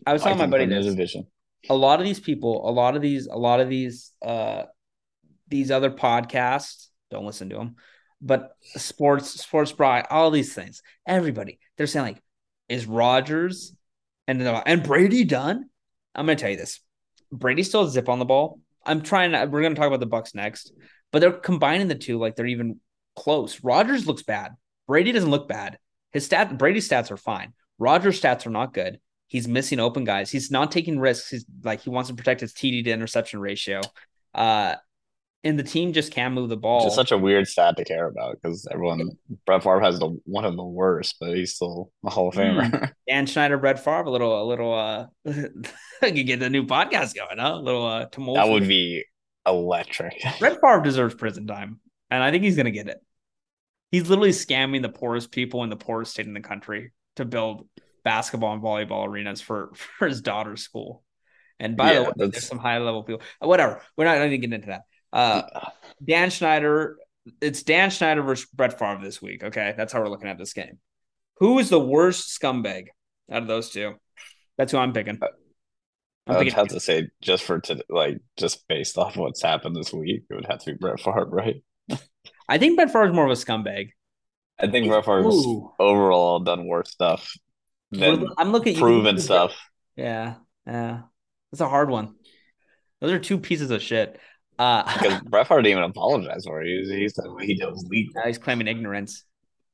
[0.06, 0.84] I was telling my buddy this.
[0.84, 1.26] Division.
[1.70, 4.64] A lot of these people, a lot of these, a lot of these, uh,
[5.48, 7.76] these other podcasts, don't listen to them,
[8.20, 12.22] but sports, sports bride, all these things, everybody, they're saying like,
[12.68, 13.74] is Rodgers
[14.26, 15.68] and then and Brady done?
[16.14, 16.80] I'm gonna tell you this.
[17.32, 18.60] Brady still zip on the ball.
[18.86, 20.72] I'm trying to, we're gonna talk about the Bucks next,
[21.10, 22.80] but they're combining the two like they're even
[23.16, 23.62] close.
[23.62, 24.52] Rodgers looks bad.
[24.86, 25.78] Brady doesn't look bad.
[26.12, 27.52] His stat Brady's stats are fine.
[27.78, 29.00] Rodgers' stats are not good.
[29.28, 30.30] He's missing open guys.
[30.30, 31.30] He's not taking risks.
[31.30, 33.80] He's like he wants to protect his TD to interception ratio.
[34.32, 34.76] Uh,
[35.44, 36.86] and the team just can't move the ball.
[36.86, 39.10] It's such a weird stat to care about because everyone
[39.44, 42.70] Brett Favre has the one of the worst, but he's still a Hall of Famer.
[42.70, 42.92] Mm.
[43.08, 44.74] Dan Snyder, Brett Favre, a little, a little.
[44.74, 45.06] uh
[46.02, 47.54] You get the new podcast going, huh?
[47.54, 48.46] A little uh, tumultuous.
[48.46, 49.04] That would be
[49.46, 50.22] electric.
[50.38, 51.80] Brett Favre deserves prison time,
[52.10, 52.98] and I think he's gonna get it.
[53.90, 57.68] He's literally scamming the poorest people in the poorest state in the country to build
[58.02, 61.02] basketball and volleyball arenas for for his daughter's school.
[61.60, 62.30] And by yeah, the way, that's...
[62.32, 63.22] there's some high level people.
[63.38, 63.80] Whatever.
[63.96, 64.82] We're not going to get into that.
[65.14, 65.42] Uh,
[66.04, 66.98] Dan Snyder,
[67.40, 69.44] it's Dan Snyder versus Brett Favre this week.
[69.44, 70.78] Okay, that's how we're looking at this game.
[71.38, 72.86] Who is the worst scumbag
[73.30, 73.94] out of those two?
[74.58, 75.18] That's who I'm picking.
[75.22, 75.28] Uh,
[76.26, 79.76] I'm I would have to say, just for to like, just based off what's happened
[79.76, 81.62] this week, it would have to be Brett Favre, right?
[82.48, 83.90] I think Brett Favre is more of a scumbag.
[84.58, 85.46] I think Brett Favre's
[85.78, 87.32] overall done worse stuff
[87.90, 89.54] than I'm looking proven stuff.
[89.96, 90.34] Yeah,
[90.66, 91.02] yeah,
[91.52, 92.14] that's a hard one.
[93.00, 94.18] Those are two pieces of shit.
[94.58, 96.66] Uh, because Brett Favre didn't even apologize for it.
[96.66, 98.22] He, he said what he did was legal.
[98.24, 99.24] he's claiming ignorance.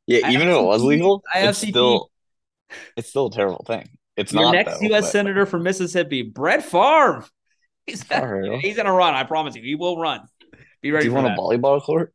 [0.07, 2.11] Yeah, even if it was legal, it's still
[2.97, 3.89] it's still a terrible thing.
[4.17, 5.05] It's Your not next though, U.S.
[5.05, 5.11] But...
[5.11, 7.25] senator from Mississippi, Brett Favre.
[7.87, 9.15] He's, he's gonna run.
[9.15, 10.21] I promise you, he will run.
[10.81, 11.07] Be ready.
[11.07, 11.37] Do you want that.
[11.37, 12.13] a volleyball court?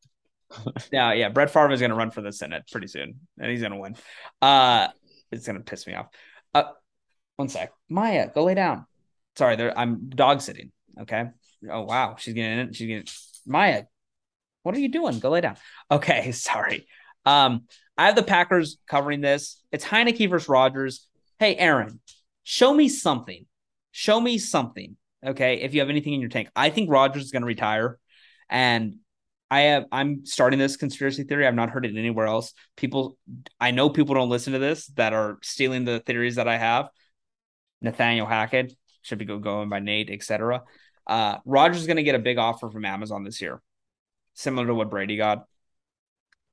[0.92, 1.30] yeah, yeah.
[1.30, 3.98] Brett Favre is gonna run for the Senate pretty soon, and he's gonna win.
[4.42, 4.88] Uh,
[5.32, 6.08] it's gonna piss me off.
[6.54, 6.64] Uh,
[7.36, 8.86] one sec, Maya, go lay down.
[9.36, 9.78] Sorry, there.
[9.78, 10.72] I'm dog sitting.
[11.02, 11.26] Okay.
[11.70, 12.74] Oh wow, she's getting in.
[12.74, 13.08] She's getting
[13.46, 13.84] Maya.
[14.64, 15.20] What are you doing?
[15.20, 15.58] Go lay down.
[15.92, 16.88] Okay, sorry.
[17.26, 17.66] Um,
[17.98, 19.62] I have the Packers covering this.
[19.72, 21.08] It's Heinicke versus Rodgers.
[21.40, 22.00] Hey, Aaron,
[22.44, 23.46] show me something.
[23.92, 24.98] Show me something.
[25.26, 27.98] Okay, if you have anything in your tank, I think Rodgers is going to retire,
[28.50, 28.98] and
[29.50, 29.86] I have.
[29.92, 31.48] I'm starting this conspiracy theory.
[31.48, 32.54] I've not heard it anywhere else.
[32.76, 33.18] People,
[33.60, 36.90] I know people don't listen to this that are stealing the theories that I have.
[37.82, 40.64] Nathaniel Hackett should be going by Nate, etc.
[41.08, 43.62] Uh, Rodgers is going to get a big offer from Amazon this year,
[44.34, 45.46] similar to what Brady got,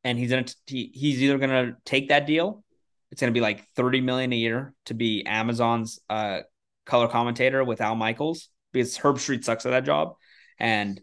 [0.05, 2.65] and he's gonna he, he's either going to take that deal.
[3.11, 6.41] It's going to be like thirty million a year to be Amazon's uh,
[6.85, 10.17] color commentator with Al Michaels because Herbstreit sucks at that job,
[10.59, 11.01] and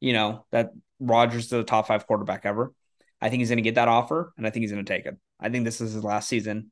[0.00, 2.72] you know that Rodgers is the top five quarterback ever.
[3.20, 5.06] I think he's going to get that offer, and I think he's going to take
[5.06, 5.16] it.
[5.40, 6.70] I think this is his last season.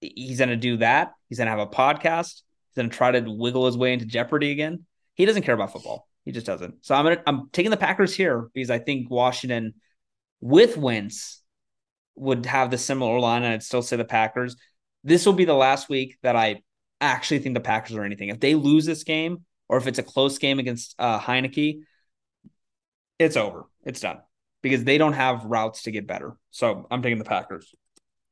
[0.00, 1.12] He's going to do that.
[1.28, 2.42] He's going to have a podcast.
[2.68, 4.84] He's going to try to wiggle his way into Jeopardy again.
[5.20, 6.08] He doesn't care about football.
[6.24, 6.82] He just doesn't.
[6.82, 9.74] So I'm gonna I'm taking the Packers here because I think Washington
[10.40, 11.42] with Wentz
[12.14, 14.56] would have the similar line, and I'd still say the Packers.
[15.04, 16.62] This will be the last week that I
[17.02, 18.30] actually think the Packers are anything.
[18.30, 21.80] If they lose this game, or if it's a close game against uh, Heinicke,
[23.18, 23.66] it's over.
[23.84, 24.20] It's done
[24.62, 26.34] because they don't have routes to get better.
[26.50, 27.74] So I'm taking the Packers.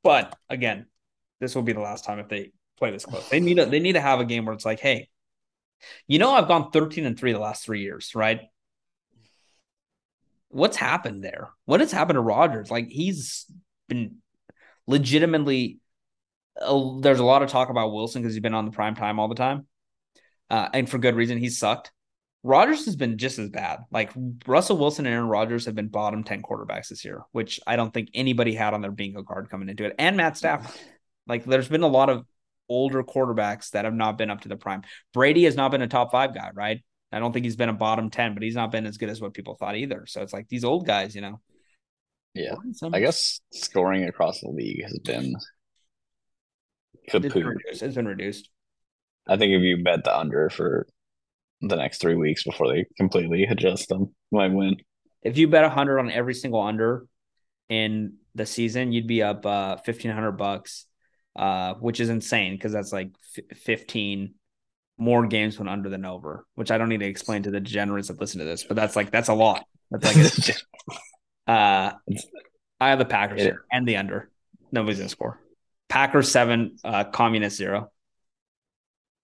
[0.02, 0.86] But again,
[1.38, 3.28] this will be the last time if they play this close.
[3.28, 5.10] They need a, they need to have a game where it's like, hey,
[6.06, 8.40] you know, I've gone 13 and 3 the last three years, right?
[10.48, 11.50] What's happened there?
[11.66, 12.70] What has happened to Rodgers?
[12.70, 13.46] Like he's
[13.88, 14.16] been
[14.86, 15.80] legitimately
[17.00, 19.28] there's a lot of talk about Wilson because he's been on the prime time all
[19.28, 19.66] the time.
[20.50, 21.92] Uh, and for good reason, he's sucked.
[22.42, 23.80] Rodgers has been just as bad.
[23.90, 24.10] Like
[24.46, 27.92] Russell Wilson and Aaron Rodgers have been bottom 10 quarterbacks this year, which I don't
[27.92, 29.94] think anybody had on their bingo card coming into it.
[29.98, 30.74] And Matt Stafford.
[31.26, 32.24] Like there's been a lot of
[32.68, 34.82] older quarterbacks that have not been up to the prime.
[35.12, 36.82] Brady has not been a top five guy, right?
[37.10, 39.20] I don't think he's been a bottom 10, but he's not been as good as
[39.20, 40.04] what people thought either.
[40.06, 41.40] So it's like these old guys, you know.
[42.34, 42.54] Yeah.
[42.92, 45.34] I guess scoring across the league has been
[47.14, 47.82] it's been, reduced.
[47.82, 48.50] it's been reduced.
[49.26, 50.86] I think if you bet the under for
[51.60, 54.76] the next three weeks before they completely adjust them, might win.
[55.22, 57.06] If you bet a hundred on every single under
[57.68, 60.86] in the season, you'd be up uh fifteen hundred bucks
[61.38, 64.34] uh, which is insane because that's like f- 15
[64.98, 68.08] more games when under than over, which I don't need to explain to the degenerates
[68.08, 69.64] that listen to this, but that's like, that's a lot.
[69.92, 70.56] That's like,
[71.46, 71.92] a, uh,
[72.80, 74.30] I have the Packers here and the under.
[74.72, 75.40] Nobody's gonna score.
[75.88, 77.90] Packers seven, uh, communist zero.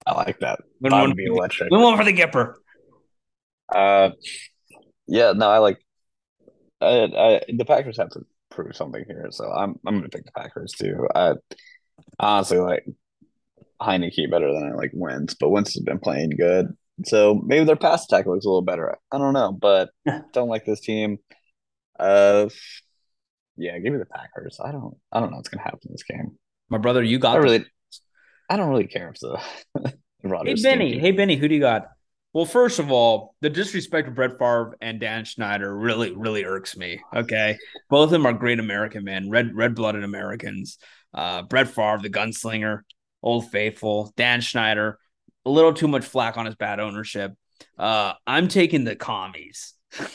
[0.07, 0.61] I like that.
[0.81, 1.71] Win that would be electric.
[1.71, 2.55] Win one for the Gipper.
[3.75, 4.11] Uh,
[5.09, 5.79] yeah, no, I like.
[6.81, 10.33] I, I, the Packers have to prove something here, so I'm I'm gonna pick the
[10.33, 11.09] Packers too.
[11.15, 11.35] I
[12.19, 12.85] honestly like
[13.81, 16.69] Heinicke better than I like Wentz, but Wentz has been playing good.
[17.05, 18.97] So maybe their pass attack looks a little better.
[19.11, 19.91] I don't know, but
[20.33, 21.19] don't like this team.
[21.99, 22.49] Uh,
[23.57, 24.59] yeah, give me the Packers.
[24.65, 26.37] I don't, I don't know what's gonna happen in this game.
[26.69, 27.37] My brother, you got.
[27.37, 27.65] I really,
[28.49, 29.41] I don't really care if the.
[30.23, 31.89] hey Benny, hey Benny, who do you got?
[32.33, 36.77] Well, first of all, the disrespect of Brett Favre and Dan Snyder really, really irks
[36.77, 37.01] me.
[37.15, 37.57] Okay,
[37.89, 40.79] both of them are great American men, red, red-blooded Americans.
[41.15, 42.81] Uh, Brett Favre, the gunslinger,
[43.23, 44.99] Old Faithful, Dan Snyder.
[45.47, 47.33] a little too much flack on his bad ownership.
[47.79, 49.75] Uh, I'm taking the commies.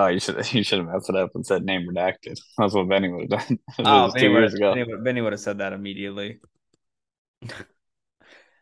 [0.00, 2.38] Oh, you should you should have messed it up and said name redacted.
[2.56, 3.58] That's what Benny would have done.
[3.80, 4.72] oh, two years ago.
[4.72, 6.38] Benny, Benny would have said that immediately.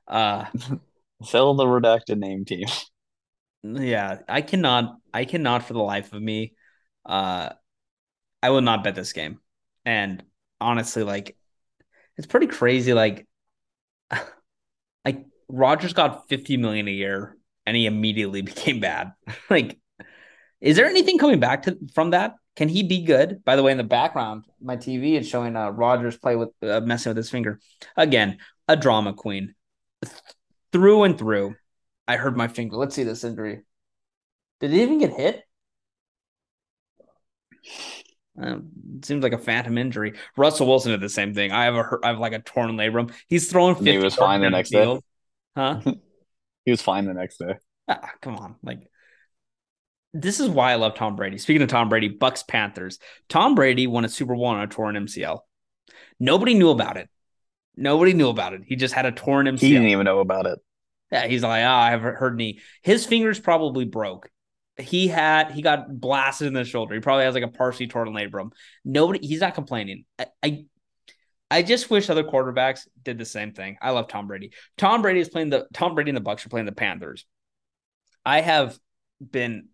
[0.09, 0.47] uh
[1.23, 2.67] sell the redacted name team.
[3.63, 6.55] Yeah, I cannot I cannot for the life of me.
[7.05, 7.51] Uh
[8.43, 9.39] I will not bet this game.
[9.85, 10.23] And
[10.61, 11.37] honestly, like
[12.17, 12.93] it's pretty crazy.
[12.95, 13.27] Like
[15.05, 19.13] like Rodgers got 50 million a year and he immediately became bad.
[19.51, 19.79] like
[20.61, 22.35] is there anything coming back to from that?
[22.57, 23.45] Can he be good?
[23.45, 26.81] By the way, in the background, my TV is showing uh, Rodgers play with uh,
[26.81, 27.61] messing with his finger.
[27.97, 29.55] Again, a drama queen
[30.03, 30.15] Th-
[30.73, 31.57] through and through.
[32.09, 32.77] I hurt my finger.
[32.77, 33.63] Let's see this injury.
[34.61, 35.43] Did he even get hit?
[38.39, 38.71] Um,
[39.03, 40.15] seems like a phantom injury.
[40.37, 41.53] Russell Wilson did the same thing.
[41.53, 43.13] I have a I have like a torn labrum.
[43.29, 43.75] He's throwing.
[43.75, 44.99] 50 he was fine the next day.
[45.57, 45.81] Huh?
[46.65, 47.55] he was fine the next day.
[47.89, 48.89] Ah, come on, like
[50.13, 51.39] this is why I love Tom Brady.
[51.39, 52.99] Speaking of Tom Brady, Bucks Panthers.
[53.29, 55.41] Tom Brady won a Super Bowl on a torn MCL.
[56.19, 57.09] Nobody knew about it.
[57.77, 58.63] Nobody knew about it.
[58.67, 59.61] He just had a torn MCL.
[59.61, 60.59] He didn't even know about it.
[61.13, 62.61] Yeah, he's like, oh, I have heard knee.
[62.83, 64.31] His fingers probably broke.
[64.79, 66.95] He had he got blasted in the shoulder.
[66.95, 68.51] He probably has like a partially torn labrum.
[68.85, 70.05] Nobody, he's not complaining.
[70.19, 70.65] I, I
[71.51, 73.77] I just wish other quarterbacks did the same thing.
[73.81, 74.53] I love Tom Brady.
[74.77, 77.25] Tom Brady is playing the Tom Brady and the Bucks are playing the Panthers.
[78.25, 78.79] I have
[79.21, 79.69] been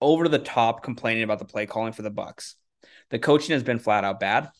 [0.00, 2.56] over the top complaining about the play calling for the Bucks.
[3.10, 4.50] The coaching has been flat out bad.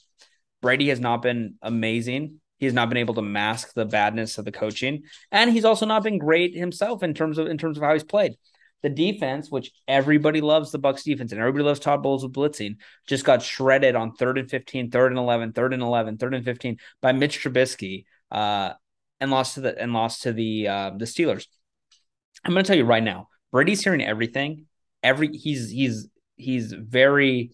[0.61, 2.41] Brady has not been amazing.
[2.59, 5.87] He has not been able to mask the badness of the coaching, and he's also
[5.87, 8.35] not been great himself in terms of in terms of how he's played.
[8.85, 12.77] The defense, which everybody loves the Bucks defense and everybody loves Todd Bowles with blitzing,
[13.07, 16.45] just got shredded on third and 15, third and 11, third and 11, third and
[16.45, 18.75] 15 by Mitch Trubisky, uh,
[19.21, 21.47] and lost to the and lost to the uh, the Steelers.
[22.45, 24.67] I'm going to tell you right now, Brady's hearing everything,
[25.03, 27.53] every he's he's he's very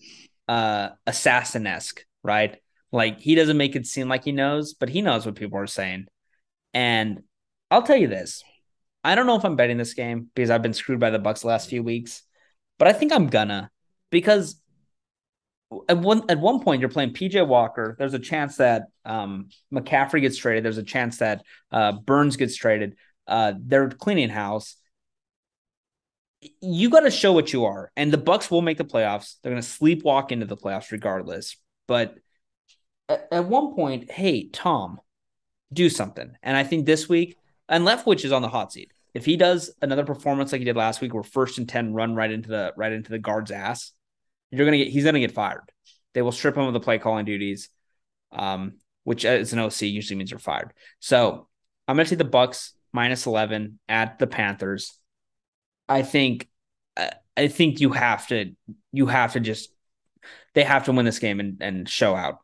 [0.48, 2.56] uh assassin-esque, right?
[2.90, 5.68] Like he doesn't make it seem like he knows, but he knows what people are
[5.68, 6.06] saying.
[6.74, 7.20] And
[7.70, 8.42] I'll tell you this.
[9.02, 11.40] I don't know if I'm betting this game because I've been screwed by the Bucks
[11.40, 12.22] the last few weeks,
[12.78, 13.70] but I think I'm gonna
[14.10, 14.60] because
[15.88, 17.96] at one at one point you're playing PJ Walker.
[17.98, 20.64] There's a chance that um, McCaffrey gets traded.
[20.64, 22.96] There's a chance that uh, Burns gets traded.
[23.26, 24.76] Uh, they're cleaning house
[26.60, 27.90] you got to show what you are.
[27.96, 29.36] And the Bucks will make the playoffs.
[29.42, 31.56] They're to sleepwalk into the playoffs regardless.
[31.86, 32.14] But
[33.08, 35.00] at, at, one point, hey, Tom,
[35.72, 36.32] do something.
[36.42, 37.36] And I think this week,
[37.70, 38.92] and Leftwich is on the hot seat.
[39.14, 42.14] If he does another performance like he did last week, where first and ten run
[42.14, 43.92] right into the right into the guard's ass,
[44.50, 45.72] you're gonna get he's gonna get fired.
[46.12, 47.70] They will strip him of the play calling duties,
[48.32, 50.74] um, which as an OC usually means you're fired.
[50.98, 51.48] So
[51.88, 54.92] I'm gonna take the Bucks minus eleven at the Panthers.
[55.88, 56.48] I think
[57.40, 58.54] I think you have to
[58.92, 59.70] you have to just
[60.54, 62.38] they have to win this game and, and show out.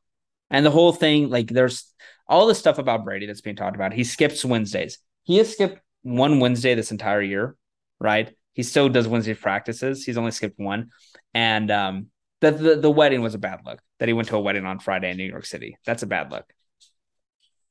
[0.51, 1.93] And the whole thing, like there's
[2.27, 3.93] all the stuff about Brady that's being talked about.
[3.93, 4.99] He skips Wednesdays.
[5.27, 7.57] He has skipped one Wednesday this entire year,
[8.01, 8.33] right?
[8.53, 10.05] He still does Wednesday practices.
[10.05, 10.91] He's only skipped one.
[11.35, 12.07] And um
[12.41, 14.79] the, the the wedding was a bad look that he went to a wedding on
[14.79, 15.77] Friday in New York City.
[15.85, 16.45] That's a bad look.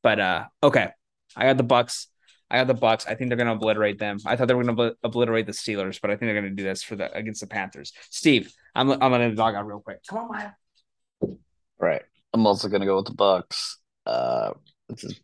[0.03, 0.89] But uh okay.
[1.35, 2.07] I got the Bucks
[2.49, 3.07] I got the Bucks.
[3.07, 4.19] I think they're going to obliterate them.
[4.25, 6.61] I thought they were going to obliterate the Steelers, but I think they're going to
[6.61, 7.91] do this for the against the Panthers.
[8.11, 9.99] Steve, I'm I'm going to dog out real quick.
[10.07, 11.37] Come on, Maya.
[11.79, 12.03] Right.
[12.33, 13.79] I'm also going to go with the Bucks.
[14.05, 14.51] Uh,
[14.89, 15.19] this is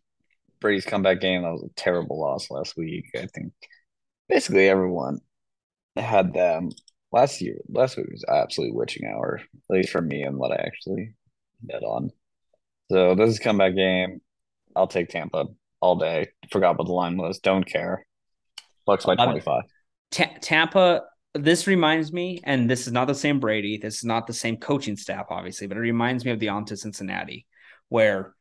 [0.62, 1.42] Brady's comeback game.
[1.42, 3.10] That was a terrible loss last week.
[3.14, 3.52] I think
[4.28, 5.20] basically everyone
[5.96, 6.70] had them
[7.12, 7.58] last year.
[7.68, 11.14] Last week was absolutely witching hour, at least for me and what I actually
[11.60, 12.10] bet on.
[12.90, 14.20] So this is comeback game.
[14.74, 15.46] I'll take Tampa
[15.80, 16.28] all day.
[16.50, 17.38] Forgot what the line was.
[17.40, 18.06] Don't care.
[18.86, 19.64] Bucks by 25.
[20.10, 21.02] T- Tampa,
[21.34, 23.78] this reminds me, and this is not the same Brady.
[23.78, 26.64] This is not the same coaching staff, obviously, but it reminds me of the on
[26.66, 27.46] to Cincinnati,
[27.88, 28.34] where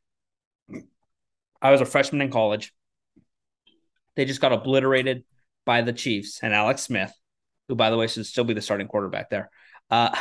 [1.62, 2.74] I was a freshman in college.
[4.16, 5.24] They just got obliterated
[5.66, 7.14] by the Chiefs and Alex Smith,
[7.68, 9.50] who, by the way, should still be the starting quarterback there.
[9.90, 10.18] Uh,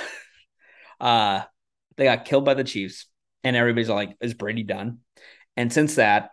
[1.01, 1.43] uh,
[1.97, 3.07] they got killed by the Chiefs,
[3.43, 4.99] and everybody's like, "Is Brady done?"
[5.57, 6.31] And since that,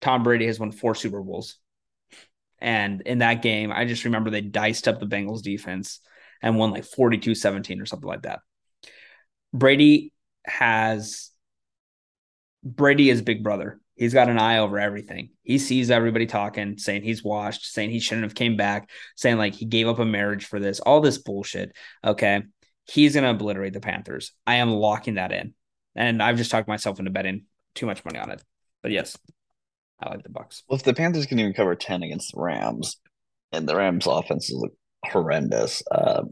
[0.00, 1.56] Tom Brady has won four Super Bowls.
[2.58, 6.00] And in that game, I just remember they diced up the Bengals defense
[6.42, 8.40] and won like 42 17 or something like that.
[9.52, 10.12] Brady
[10.44, 11.30] has
[12.64, 13.80] Brady is big brother.
[13.96, 15.30] He's got an eye over everything.
[15.42, 19.54] He sees everybody talking, saying he's washed, saying he shouldn't have came back, saying like
[19.54, 21.74] he gave up a marriage for this, all this bullshit.
[22.04, 22.42] Okay.
[22.88, 24.32] He's going to obliterate the Panthers.
[24.46, 25.54] I am locking that in.
[25.94, 28.42] And I've just talked myself into betting too much money on it.
[28.82, 29.16] But yes.
[29.98, 30.62] I like the Bucks.
[30.68, 32.98] Well, if the Panthers can even cover 10 against the Rams,
[33.52, 34.62] and the Rams offense is
[35.04, 35.82] horrendous.
[35.90, 36.24] Uh,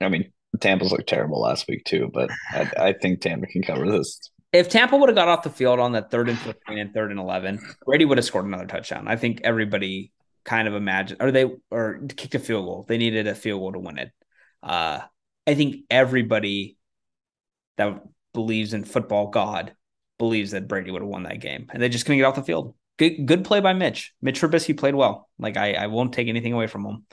[0.00, 3.90] I mean, Tampa's looked terrible last week too, but I, I think Tampa can cover
[3.90, 4.20] this.
[4.56, 7.10] If Tampa would have got off the field on that third and 15 and third
[7.10, 9.08] and 11, Brady would have scored another touchdown.
[9.08, 10.12] I think everybody
[10.44, 12.84] kind of imagined, or they, or kicked a field goal.
[12.88, 14.12] They needed a field goal to win it.
[14.62, 15.00] Uh,
[15.46, 16.78] I think everybody
[17.76, 18.02] that
[18.32, 19.74] believes in football God
[20.18, 22.42] believes that Brady would have won that game, and they just couldn't get off the
[22.42, 22.74] field.
[22.98, 24.14] Good, good play by Mitch.
[24.22, 25.28] Mitch Trubisky played well.
[25.38, 27.06] Like I, I won't take anything away from him.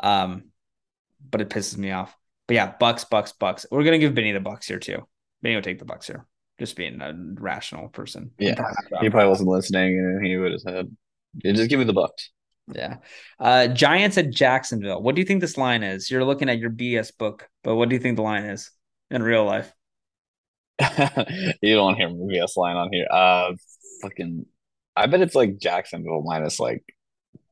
[0.00, 0.44] Um,
[1.28, 2.16] but it pisses me off.
[2.46, 3.66] But yeah, Bucks, Bucks, Bucks.
[3.70, 5.08] We're gonna give Benny the Bucks here too.
[5.42, 6.26] Benny will take the Bucks here.
[6.58, 8.32] Just being a rational person.
[8.38, 8.60] Yeah,
[9.00, 10.96] he probably wasn't listening, and he would have said,
[11.44, 12.30] yeah, "Just give me the Bucks."
[12.74, 12.96] Yeah.
[13.38, 15.02] Uh, Giants at Jacksonville.
[15.02, 16.10] What do you think this line is?
[16.10, 18.70] You're looking at your BS book, but what do you think the line is
[19.10, 19.72] in real life?
[21.62, 23.06] you don't hear BS line on here.
[23.10, 23.52] Uh,
[24.02, 24.46] fucking,
[24.96, 26.84] I bet it's like Jacksonville minus like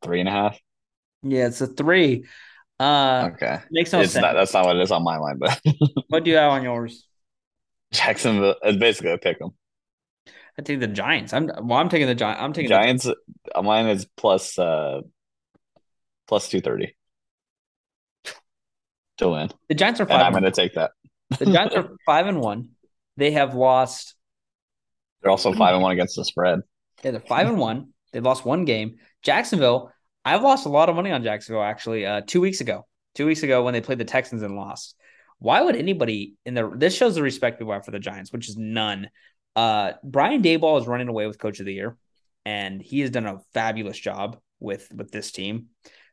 [0.03, 0.59] three and a half.
[1.23, 2.25] Yeah, it's a three.
[2.79, 4.23] Uh, okay, makes no it's sense.
[4.23, 5.61] Not, that's not what it is on my line, but
[6.09, 7.06] what do you have on yours?
[7.93, 8.57] Jacksonville.
[8.65, 9.51] is basically a pick 'em.
[10.59, 11.33] I take the Giants.
[11.33, 11.79] I'm well.
[11.79, 12.41] I'm taking the Giants.
[12.43, 13.05] I'm taking Giants.
[13.05, 13.17] The-
[13.55, 13.67] Giants.
[13.67, 15.03] mine is plus uh
[16.27, 16.97] plus two thirty
[19.19, 19.51] to win.
[19.69, 20.17] The Giants are five.
[20.17, 20.93] And I'm going to take that.
[21.39, 22.71] The Giants are five and one.
[23.17, 24.15] They have lost.
[25.23, 26.61] They're also five and one against the spread.
[27.03, 27.93] Yeah, they're five and one.
[28.13, 28.97] They've lost one game.
[29.23, 29.93] Jacksonville.
[30.25, 32.05] I've lost a lot of money on Jacksonville actually.
[32.07, 32.87] Uh, two weeks ago.
[33.15, 34.95] Two weeks ago when they played the Texans and lost.
[35.39, 38.49] Why would anybody in the this shows the respect people have for the Giants, which
[38.49, 39.11] is none.
[39.55, 41.97] Uh, Brian Daboll is running away with Coach of the Year,
[42.45, 45.67] and he has done a fabulous job with with this team.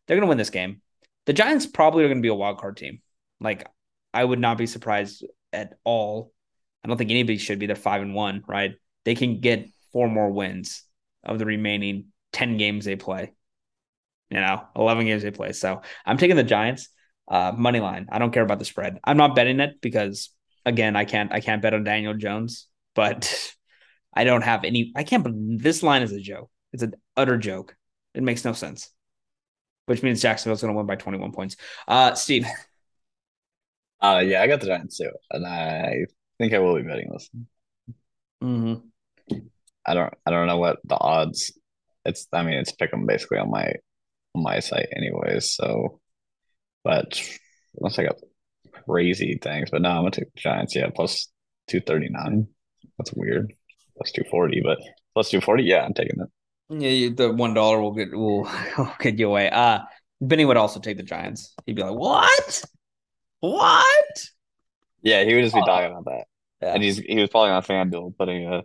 [0.08, 0.82] They're going to win this game.
[1.26, 3.02] The Giants probably are going to be a wild card team.
[3.40, 3.68] Like
[4.14, 6.32] I would not be surprised at all.
[6.84, 7.68] I don't think anybody should be.
[7.68, 8.74] They're five and one, right?
[9.06, 10.84] They can get four more wins
[11.24, 13.34] of the remaining ten games they play.
[14.30, 15.54] You know, eleven games they play.
[15.54, 16.90] So I'm taking the Giants
[17.28, 18.08] uh, money line.
[18.12, 19.00] I don't care about the spread.
[19.04, 20.30] I'm not betting it because
[20.66, 23.56] again, I can't I can't bet on Daniel Jones but
[24.14, 24.92] I don't have any.
[24.96, 25.62] I can't.
[25.62, 26.50] This line is a joke.
[26.72, 27.76] It's an utter joke.
[28.14, 28.90] It makes no sense.
[29.86, 31.58] Which means Jacksonville's going to win by 21 points.
[31.88, 32.48] Uh, Steve.
[34.02, 36.08] Uh, yeah, I got the Giants too, and I
[36.38, 37.30] think I will be betting this.
[38.44, 39.38] Mm-hmm.
[39.86, 40.14] I don't.
[40.26, 41.58] I don't know what the odds.
[42.04, 42.28] It's.
[42.34, 43.72] I mean, it's pick them basically on my
[44.36, 45.56] on my site, anyways.
[45.56, 46.02] So,
[46.84, 47.22] but
[47.78, 48.18] unless I got
[48.86, 50.76] crazy things, but no, I'm gonna take the Giants.
[50.76, 51.30] Yeah, plus
[51.68, 52.48] two thirty nine.
[52.98, 53.54] That's weird.
[53.98, 54.80] Plus two forty, but
[55.14, 55.64] plus two forty.
[55.64, 56.30] Yeah, I'm taking it.
[56.70, 58.44] Yeah, the one dollar will get will,
[58.78, 59.50] will get you away.
[59.50, 59.80] Uh
[60.22, 61.54] Benny would also take the Giants.
[61.66, 62.64] He'd be like, "What?
[63.42, 64.24] What?"
[65.02, 65.66] Yeah, he would just be oh.
[65.66, 66.26] talking about that.
[66.62, 66.74] Yeah.
[66.76, 68.64] And he's he was probably on FanDuel putting a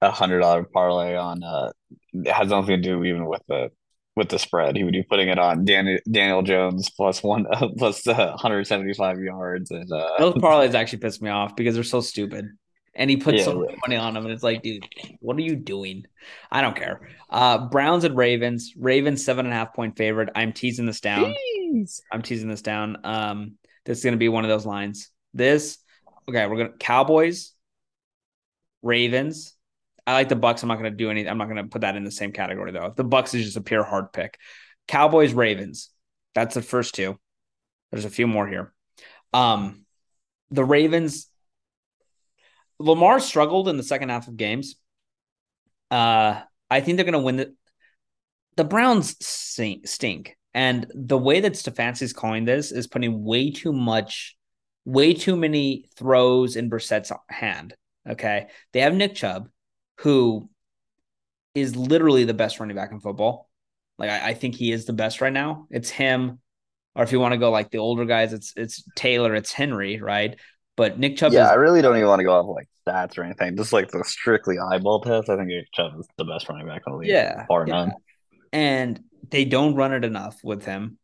[0.00, 1.42] a hundred dollar parlay on.
[1.42, 1.72] Uh,
[2.12, 3.70] it has nothing to do even with the
[4.18, 4.76] with the spread.
[4.76, 9.20] He would be putting it on Daniel Daniel Jones plus one uh, plus uh, 175
[9.20, 9.70] yards.
[9.70, 12.50] And uh, those parlays actually pissed me off because they're so stupid
[12.98, 14.84] and he puts yeah, so much money on them, and it's like, dude,
[15.20, 16.04] what are you doing?
[16.50, 17.08] I don't care.
[17.30, 18.74] Uh, Browns and Ravens.
[18.76, 20.30] Ravens seven and a half point favorite.
[20.34, 21.32] I'm teasing this down.
[21.72, 22.00] Jeez.
[22.12, 22.98] I'm teasing this down.
[23.04, 23.54] Um,
[23.84, 25.10] this is gonna be one of those lines.
[25.32, 25.78] This,
[26.28, 27.52] okay, we're gonna Cowboys,
[28.82, 29.54] Ravens.
[30.08, 30.62] I like the Bucks.
[30.62, 31.30] I'm not gonna do anything.
[31.30, 32.94] I'm not gonna put that in the same category though.
[32.96, 34.38] The Bucks is just a pure hard pick.
[34.86, 35.90] Cowboys, Ravens.
[36.34, 37.18] That's the first two.
[37.90, 38.72] There's a few more here.
[39.34, 39.84] Um,
[40.50, 41.28] the Ravens
[42.78, 44.76] Lamar struggled in the second half of games.
[45.90, 46.40] Uh,
[46.70, 47.54] I think they're going to win the.
[48.56, 54.36] The Browns stink, and the way that Stefanski's calling this is putting way too much,
[54.84, 57.74] way too many throws in Brissett's hand.
[58.08, 59.48] Okay, they have Nick Chubb,
[59.98, 60.48] who
[61.54, 63.48] is literally the best running back in football.
[63.98, 65.66] Like I, I think he is the best right now.
[65.70, 66.38] It's him,
[66.94, 70.00] or if you want to go like the older guys, it's it's Taylor, it's Henry,
[70.00, 70.38] right?
[70.76, 71.32] But Nick Chubb.
[71.32, 73.56] Yeah, is, I really don't even want to go off like stats or anything.
[73.56, 75.28] Just like the strictly eyeball test.
[75.28, 77.10] I think Nick Chubb is the best running back in the league.
[77.10, 77.74] Yeah, bar yeah.
[77.74, 77.92] none.
[78.52, 80.98] And they don't run it enough with him.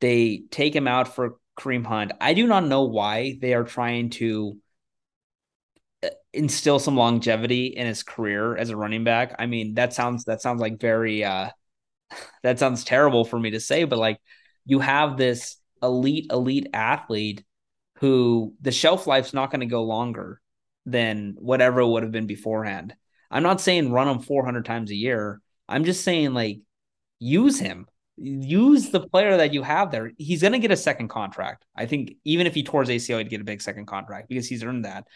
[0.00, 2.12] They take him out for Kareem Hunt.
[2.20, 4.58] I do not know why they are trying to
[6.38, 9.34] instill some longevity in his career as a running back.
[9.38, 11.50] I mean, that sounds that sounds like very uh
[12.42, 14.18] that sounds terrible for me to say, but like
[14.64, 17.44] you have this elite elite athlete
[17.96, 20.40] who the shelf life's not going to go longer
[20.86, 22.94] than whatever would have been beforehand.
[23.30, 25.40] I'm not saying run him 400 times a year.
[25.68, 26.60] I'm just saying like
[27.18, 27.86] use him.
[28.16, 30.12] Use the player that you have there.
[30.16, 31.64] He's going to get a second contract.
[31.76, 34.48] I think even if he tore his ACL, he'd get a big second contract because
[34.48, 35.06] he's earned that.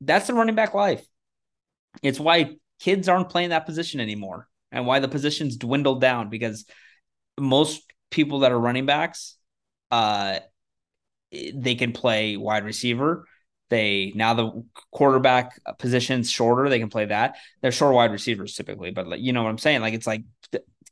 [0.00, 1.04] That's the running back life.
[2.02, 6.66] It's why kids aren't playing that position anymore and why the positions dwindled down because
[7.38, 9.36] most people that are running backs,
[9.90, 10.40] uh,
[11.32, 13.26] they can play wide receiver.
[13.68, 16.68] They now the quarterback position's shorter.
[16.68, 17.36] They can play that.
[17.60, 19.80] They're short wide receivers typically, but like, you know what I'm saying?
[19.80, 20.22] Like it's like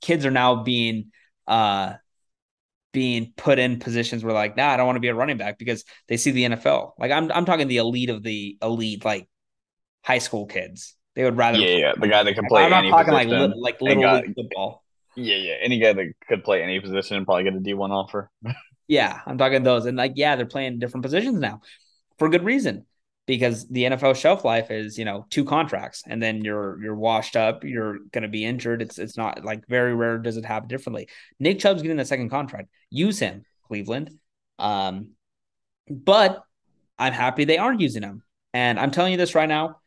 [0.00, 1.12] kids are now being
[1.46, 1.94] uh
[2.94, 5.58] being put in positions where like, nah, I don't want to be a running back
[5.58, 6.92] because they see the NFL.
[6.98, 9.28] Like I'm I'm talking the elite of the elite, like
[10.02, 10.96] high school kids.
[11.14, 11.92] They would rather Yeah, yeah.
[12.00, 14.82] The guy that can play I'm not any talking like li- like little got- football.
[15.14, 15.54] yeah, yeah.
[15.60, 18.30] Any guy that could play any position and probably get a D one offer.
[18.86, 19.86] Yeah, I'm talking those.
[19.86, 21.62] And like, yeah, they're playing different positions now
[22.18, 22.84] for good reason.
[23.26, 27.36] Because the NFL shelf life is, you know, two contracts and then you're you're washed
[27.36, 28.82] up, you're gonna be injured.
[28.82, 31.08] It's it's not like very rare does it happen differently.
[31.40, 32.68] Nick Chubb's getting the second contract.
[32.90, 34.10] Use him, Cleveland.
[34.58, 35.12] Um,
[35.88, 36.42] but
[36.98, 38.22] I'm happy they aren't using him.
[38.52, 39.80] And I'm telling you this right now.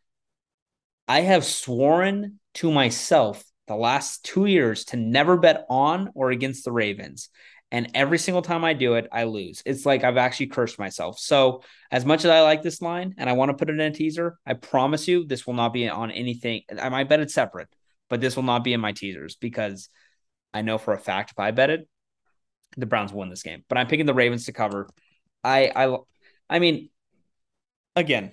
[1.07, 6.65] I have sworn to myself the last two years to never bet on or against
[6.65, 7.29] the Ravens.
[7.71, 9.61] And every single time I do it, I lose.
[9.65, 11.19] It's like I've actually cursed myself.
[11.19, 13.81] So, as much as I like this line and I want to put it in
[13.81, 16.61] a teaser, I promise you this will not be on anything.
[16.81, 17.67] I might bet it separate,
[18.09, 19.89] but this will not be in my teasers because
[20.53, 21.89] I know for a fact if I bet it,
[22.77, 23.63] the Browns win this game.
[23.67, 24.87] But I'm picking the Ravens to cover.
[25.43, 25.97] I I
[26.49, 26.89] I mean,
[27.97, 28.31] again,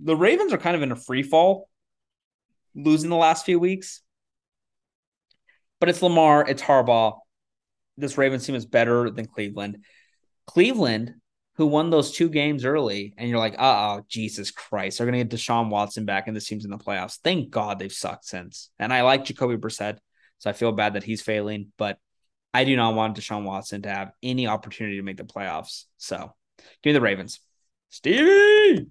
[0.00, 1.68] the Ravens are kind of in a free fall,
[2.74, 4.02] losing the last few weeks.
[5.78, 7.18] But it's Lamar, it's Harbaugh.
[7.96, 9.84] This Ravens team is better than Cleveland.
[10.46, 11.14] Cleveland,
[11.56, 15.22] who won those two games early, and you're like, uh oh, Jesus Christ, they're gonna
[15.22, 17.18] get Deshaun Watson back, and this team's in the playoffs.
[17.22, 18.70] Thank God they've sucked since.
[18.78, 19.98] And I like Jacoby Brissett,
[20.38, 21.98] so I feel bad that he's failing, but
[22.54, 25.84] I do not want Deshaun Watson to have any opportunity to make the playoffs.
[25.98, 26.32] So
[26.82, 27.40] give me the Ravens.
[27.90, 28.88] Stevie.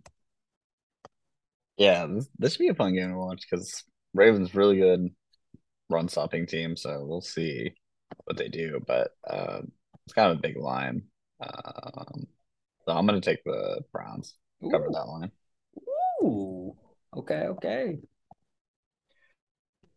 [1.78, 3.84] Yeah, this, this should be a fun game to watch because
[4.14, 5.10] Ravens really good
[5.89, 7.74] run stopping team, so we'll see
[8.32, 8.80] what they do.
[8.86, 9.72] But um,
[10.06, 11.04] it's kind of a big line.
[11.42, 12.28] Um,
[12.86, 14.36] so I'm gonna take the Browns.
[14.70, 14.92] Cover Ooh.
[14.94, 15.32] that line.
[16.24, 16.76] Ooh.
[17.18, 17.98] Okay, okay.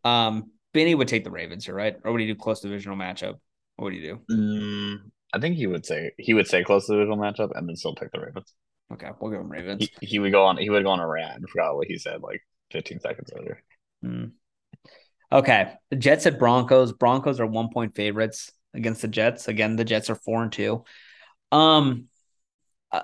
[0.03, 1.95] Um, Benny would take the Ravens here, right?
[2.03, 3.35] Or would he do close divisional matchup?
[3.75, 4.19] What would he do?
[4.29, 7.67] Mm, I think he would say he would say close to the divisional matchup and
[7.67, 8.53] then still pick the Ravens.
[8.91, 9.89] Okay, we'll give him Ravens.
[9.99, 11.43] He, he would go on he would go on a rant.
[11.43, 13.63] I forgot what he said like 15 seconds later.
[14.01, 14.25] Hmm.
[15.35, 15.73] Okay.
[15.89, 16.93] The Jets at Broncos.
[16.93, 19.49] Broncos are one point favorites against the Jets.
[19.49, 20.85] Again, the Jets are four and two.
[21.51, 22.05] Um,
[22.91, 23.01] uh,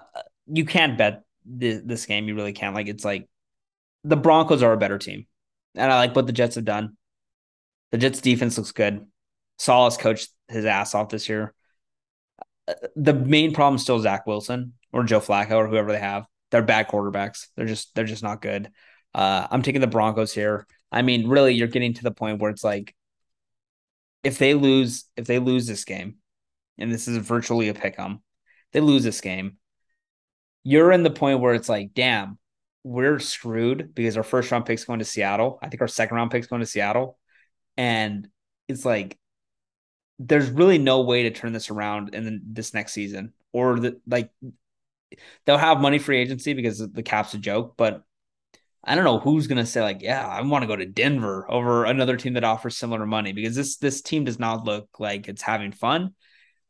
[0.48, 2.30] you can't bet this, this game.
[2.30, 2.74] You really can't.
[2.74, 3.28] Like, it's like
[4.06, 5.28] the Broncos are a better team,
[5.76, 6.96] and I like what the Jets have done.
[7.92, 9.06] The Jets defense looks good.
[9.60, 11.54] Saul has coached his ass off this year.
[12.68, 16.26] Uh, The main problem is still Zach Wilson or Joe Flacco or whoever they have.
[16.50, 17.48] They're bad quarterbacks.
[17.56, 18.72] They're just they're just not good.
[19.14, 20.66] Uh, I'm taking the Broncos here.
[20.92, 22.96] I mean, really, you're getting to the point where it's like,
[24.24, 26.16] if they lose, if they lose this game,
[26.78, 28.22] and this is virtually a pick 'em,
[28.74, 29.58] they lose this game,
[30.64, 32.38] you're in the point where it's like, damn,
[32.84, 35.60] we're screwed because our first round pick's going to Seattle.
[35.62, 37.18] I think our second round pick's going to Seattle,
[37.78, 38.28] and
[38.68, 39.18] it's like,
[40.20, 44.00] there's really no way to turn this around in the, this next season, or the
[44.08, 44.30] like.
[45.46, 48.04] They'll have money free agency because the cap's a joke, but
[48.84, 51.86] I don't know who's gonna say like, yeah, I want to go to Denver over
[51.86, 55.42] another team that offers similar money because this this team does not look like it's
[55.42, 56.16] having fun.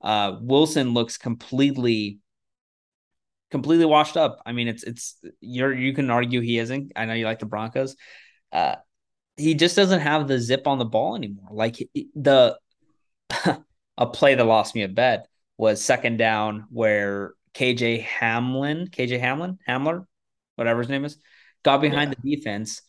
[0.02, 2.20] Uh, Wilson looks completely,
[3.50, 4.42] completely washed up.
[4.46, 6.92] I mean, it's it's you're you can argue he isn't.
[6.96, 7.96] I know you like the Broncos.
[8.52, 8.76] Uh,
[9.38, 11.50] he just doesn't have the zip on the ball anymore.
[11.52, 11.78] Like
[12.16, 12.58] the
[13.98, 19.60] a play that lost me a bet was second down where KJ Hamlin, KJ Hamlin,
[19.68, 20.06] Hamler,
[20.56, 21.18] whatever his name is,
[21.64, 22.82] got behind the defense.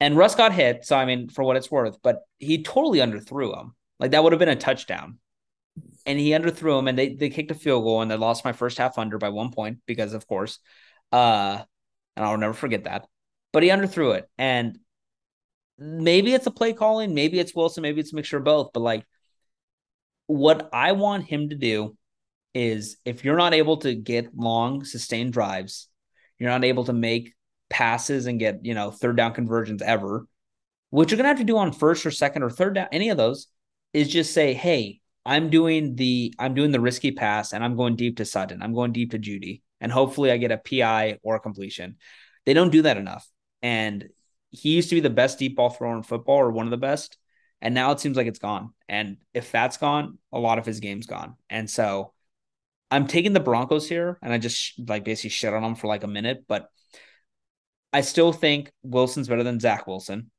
[0.00, 0.84] And Russ got hit.
[0.84, 3.74] So, I mean, for what it's worth, but he totally underthrew him.
[4.00, 5.18] Like that would have been a touchdown.
[6.04, 8.52] And he underthrew him and they, they kicked a field goal and they lost my
[8.52, 10.58] first half under by one point because, of course.
[11.12, 11.62] Uh,
[12.16, 13.06] and I'll never forget that.
[13.52, 14.28] But he underthrew it.
[14.36, 14.78] And
[15.78, 18.72] maybe it's a play calling, maybe it's Wilson, maybe it's a mixture of both.
[18.72, 19.06] But like
[20.26, 21.96] what I want him to do
[22.54, 25.88] is if you're not able to get long, sustained drives,
[26.38, 27.34] you're not able to make
[27.72, 30.28] passes and get, you know, third down conversions ever,
[30.90, 33.08] what you're going to have to do on first or second or third down, any
[33.08, 33.48] of those,
[33.94, 37.96] is just say, hey, I'm doing the I'm doing the risky pass and I'm going
[37.96, 38.62] deep to Sutton.
[38.62, 39.62] I'm going deep to Jeudy.
[39.80, 41.96] And hopefully I get a PI or a completion.
[42.44, 43.26] They don't do that enough.
[43.62, 44.08] And
[44.50, 46.76] he used to be the best deep ball thrower in football or one of the
[46.76, 47.16] best.
[47.60, 48.74] And now it seems like it's gone.
[48.88, 51.36] And if that's gone, a lot of his game's gone.
[51.48, 52.12] And so
[52.92, 56.04] I'm taking the Broncos here, and I just like basically shit on them for like
[56.04, 56.68] a minute, but
[57.92, 60.30] I still think Wilson's better than Zach Wilson.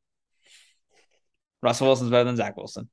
[1.61, 2.89] Russell Wilson's better than Zach Wilson.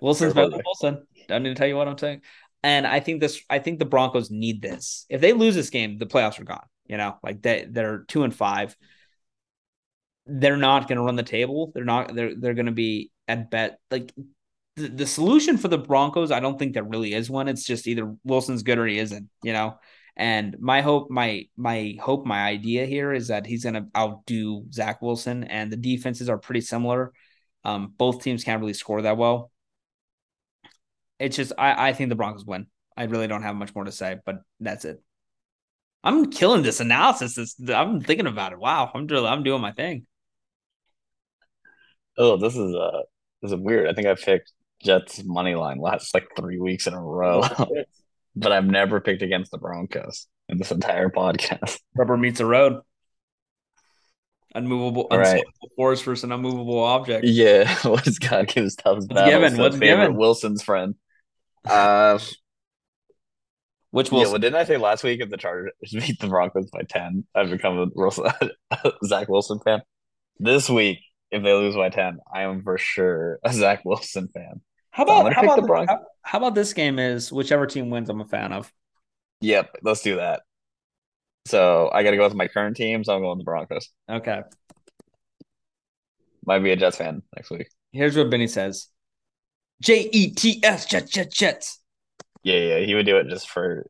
[0.00, 1.06] Wilson's better than Wilson.
[1.28, 2.22] Don't need to tell you what I'm saying.
[2.62, 3.42] And I think this.
[3.50, 5.06] I think the Broncos need this.
[5.08, 6.66] If they lose this game, the playoffs are gone.
[6.86, 8.76] You know, like they they're two and five.
[10.26, 11.72] They're not going to run the table.
[11.74, 12.14] They're not.
[12.14, 14.12] They're they're going to be at bet like
[14.76, 16.30] the, the solution for the Broncos.
[16.30, 17.48] I don't think there really is one.
[17.48, 19.28] It's just either Wilson's good or he isn't.
[19.42, 19.78] You know.
[20.16, 24.64] And my hope, my my hope, my idea here is that he's going to outdo
[24.72, 27.12] Zach Wilson, and the defenses are pretty similar.
[27.64, 29.50] Um, both teams can't really score that well.
[31.18, 32.66] It's just I, I think the Broncos win.
[32.96, 35.02] I really don't have much more to say, but that's it.
[36.02, 37.34] I'm killing this analysis.
[37.34, 38.58] This I'm thinking about it.
[38.58, 40.06] Wow, I'm doing I'm doing my thing.
[42.16, 43.02] Oh, this is uh
[43.42, 43.88] this is weird.
[43.88, 44.52] I think I picked
[44.82, 47.42] Jets money line last like three weeks in a row.
[48.36, 51.80] But I've never picked against the Broncos in this entire podcast.
[51.96, 52.80] Rubber meets the road.
[54.54, 55.44] Unmovable, right.
[55.76, 57.24] force versus an unmovable object.
[57.26, 59.56] Yeah, what's God gives Tubbs What's given?
[59.56, 60.16] What's given?
[60.16, 60.94] Wilson's friend.
[61.66, 62.20] Uh,
[63.90, 64.26] which Wilson?
[64.26, 67.26] Yeah, well, didn't I say last week if the Chargers beat the Broncos by ten,
[67.34, 68.30] I've become a Russell,
[69.04, 69.82] Zach Wilson fan.
[70.38, 71.00] This week,
[71.32, 74.60] if they lose by ten, I am for sure a Zach Wilson fan.
[74.90, 78.20] How about how about, the, how, how about this game is whichever team wins, I'm
[78.20, 78.72] a fan of.
[79.42, 80.42] Yep, let's do that.
[81.44, 83.90] So I got to go with my current team, so I'm going with the Broncos.
[84.10, 84.42] Okay.
[86.44, 87.68] Might be a Jets fan next week.
[87.92, 88.88] Here's what Benny says:
[89.80, 91.80] J E T S Jets Jets Jets.
[92.42, 93.86] Yeah, yeah, he would do it just for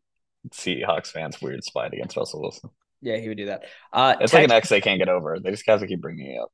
[0.51, 2.69] Seahawks fans' weird spite against Russell Wilson.
[3.01, 3.65] Yeah, he would do that.
[3.95, 5.39] Uh, it's like an X they can't get over.
[5.41, 6.53] They just have to keep bringing it up.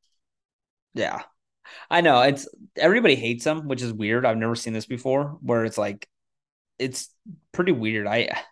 [0.95, 1.22] Yeah,
[1.91, 4.25] I know it's everybody hates him, which is weird.
[4.27, 6.09] I've never seen this before, where it's like
[6.79, 7.09] it's
[7.53, 8.07] pretty weird.
[8.07, 8.43] I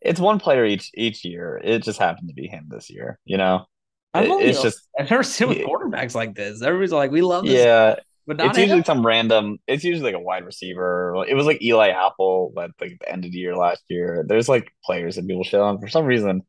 [0.00, 1.60] it's one player each each year.
[1.62, 3.18] It just happened to be him this year.
[3.24, 3.66] You know,
[4.14, 6.62] it, it's just I've never seen with quarterbacks like this.
[6.62, 7.54] Everybody's like, we love this.
[7.54, 7.96] Yeah,
[8.26, 8.84] but it's usually him.
[8.84, 9.58] some random.
[9.66, 11.24] It's usually like a wide receiver.
[11.28, 14.24] It was like Eli Apple at like the end of the year last year.
[14.26, 16.42] There's like players that people show on for some reason.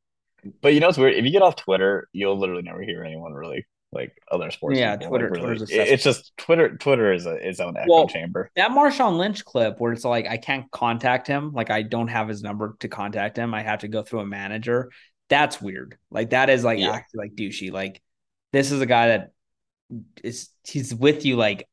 [0.61, 1.15] But you know it's weird.
[1.15, 4.77] If you get off Twitter, you'll literally never hear anyone really like other sports.
[4.77, 5.09] Yeah, people.
[5.09, 5.31] Twitter.
[5.31, 6.75] Like, really, it's just Twitter.
[6.77, 8.51] Twitter is a, its own echo well, chamber.
[8.55, 12.27] That Marshawn Lynch clip where it's like I can't contact him, like I don't have
[12.27, 13.53] his number to contact him.
[13.53, 14.91] I have to go through a manager.
[15.29, 15.97] That's weird.
[16.11, 16.91] Like that is like yeah.
[16.91, 17.71] actually like douchey.
[17.71, 18.01] Like
[18.51, 19.31] this is a guy that
[20.23, 21.67] is he's with you like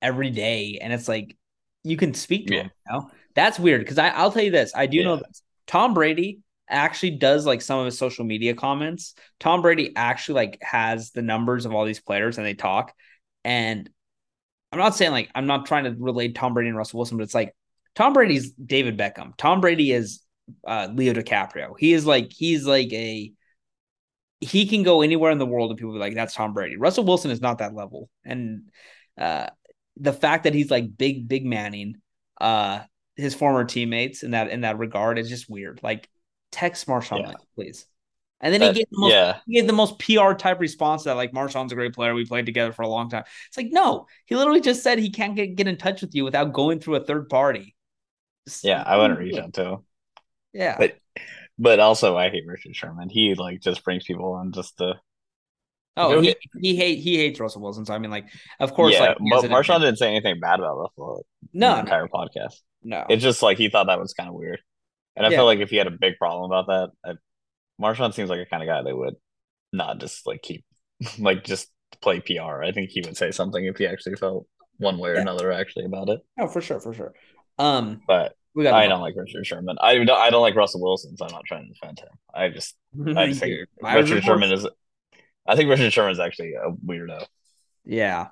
[0.00, 1.36] every day, and it's like
[1.82, 2.60] you can speak to yeah.
[2.62, 2.70] him.
[2.86, 3.10] You know?
[3.34, 4.72] That's weird because I I'll tell you this.
[4.74, 5.04] I do yeah.
[5.04, 5.42] know this.
[5.66, 9.14] Tom Brady actually does like some of his social media comments.
[9.40, 12.92] Tom Brady actually like has the numbers of all these players and they talk.
[13.44, 13.88] And
[14.70, 17.24] I'm not saying like I'm not trying to relate Tom Brady and Russell Wilson, but
[17.24, 17.54] it's like
[17.94, 19.36] Tom Brady's David Beckham.
[19.36, 20.22] Tom Brady is
[20.66, 21.74] uh, Leo DiCaprio.
[21.78, 23.32] He is like he's like a
[24.40, 26.76] he can go anywhere in the world and people be like that's Tom Brady.
[26.76, 28.08] Russell Wilson is not that level.
[28.24, 28.70] And
[29.18, 29.48] uh
[29.98, 31.96] the fact that he's like big big Manning
[32.40, 32.80] uh
[33.14, 35.80] his former teammates in that in that regard is just weird.
[35.82, 36.08] Like
[36.52, 37.32] text Marshawn, yeah.
[37.56, 37.86] please.
[38.42, 39.38] And then he gave the most yeah.
[39.46, 42.12] he gave the most PR type response that like Marshawn's a great player.
[42.12, 43.22] We played together for a long time.
[43.46, 46.24] It's like no, he literally just said he can't get, get in touch with you
[46.24, 47.76] without going through a third party.
[48.48, 49.64] Just, yeah, I wouldn't reach out to.
[49.64, 49.78] Him.
[50.52, 50.96] Yeah, but
[51.56, 53.08] but also I hate Richard Sherman.
[53.08, 55.00] He like just brings people on just to.
[55.96, 57.84] Oh, he, he hate he hates Russell Wilson.
[57.84, 58.26] So I mean, like,
[58.58, 59.14] of course, yeah.
[59.14, 61.24] Like, but Marshawn didn't say anything bad about Russell.
[61.52, 62.18] No, entire no.
[62.18, 62.60] podcast.
[62.82, 64.60] No, it's just like he thought that was kind of weird.
[65.16, 65.38] And I yeah.
[65.38, 67.12] feel like if he had a big problem about that, I,
[67.82, 69.14] Marshawn seems like a kind of guy that would
[69.72, 70.64] not just like keep
[71.18, 71.68] like just
[72.00, 72.62] play PR.
[72.62, 74.46] I think he would say something if he actually felt
[74.78, 75.22] one way or yeah.
[75.22, 76.20] another actually about it.
[76.38, 77.12] Oh, for sure, for sure.
[77.58, 79.76] Um, but we got I don't like Richard Sherman.
[79.80, 82.08] I don't, I don't like Russell Wilson, so I'm not trying to defend him.
[82.34, 82.74] I just
[83.16, 84.66] I just think Richard Sherman is.
[85.46, 87.24] I think Richard Sherman is actually a weirdo.
[87.84, 88.28] Yeah,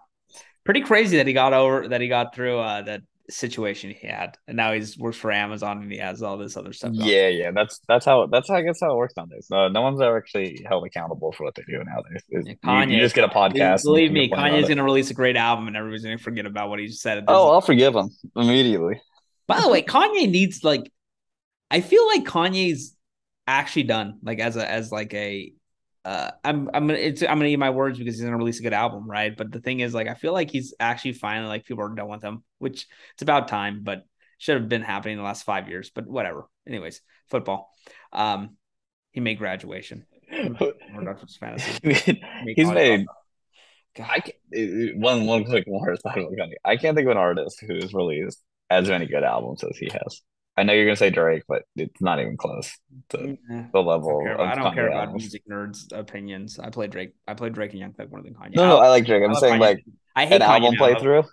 [0.64, 4.36] pretty crazy that he got over that he got through uh, that situation he had,
[4.46, 6.90] and now he's works for Amazon and he has all this other stuff.
[6.94, 9.48] Yeah, yeah, that's that's how that's how I guess how it works nowadays.
[9.50, 12.22] Uh, no one's ever actually held accountable for what they do nowadays.
[12.28, 13.84] Yeah, Kanye, you, you, just get a podcast.
[13.84, 16.68] Believe me, Kanye's going to release a great album, and everybody's going to forget about
[16.68, 17.24] what he just said.
[17.28, 19.00] Oh, I'll forgive him immediately.
[19.46, 20.90] By the way, Kanye needs like,
[21.70, 22.96] I feel like Kanye's
[23.46, 25.52] actually done like as a as like a
[26.04, 28.62] uh, I'm I'm gonna it's, I'm gonna eat my words because he's gonna release a
[28.62, 29.36] good album, right?
[29.36, 32.08] But the thing is, like, I feel like he's actually finally like people are done
[32.08, 34.04] with him, which it's about time, but
[34.38, 35.90] should have been happening in the last five years.
[35.94, 36.48] But whatever.
[36.66, 37.70] Anyways, football.
[38.12, 38.56] Um,
[39.12, 40.06] he made graduation.
[41.36, 42.24] fantasy.
[42.56, 43.06] he's made.
[43.98, 45.96] I can't, one one quick more
[46.64, 48.40] I can't think of an artist who's released
[48.70, 50.22] as many good albums as he has.
[50.60, 52.76] I know you're gonna say Drake, but it's not even close
[53.10, 53.64] to Yeah.
[53.72, 56.58] the I level don't care, of I don't care about music nerds' opinions.
[56.58, 57.12] I play Drake.
[57.26, 58.54] I play Drake and Young Thug more than Kanye.
[58.56, 59.22] No, no, I like Drake.
[59.24, 59.60] I'm saying Kanye.
[59.60, 59.84] like
[60.14, 60.86] I hate an Kanye album now.
[60.86, 61.26] playthrough.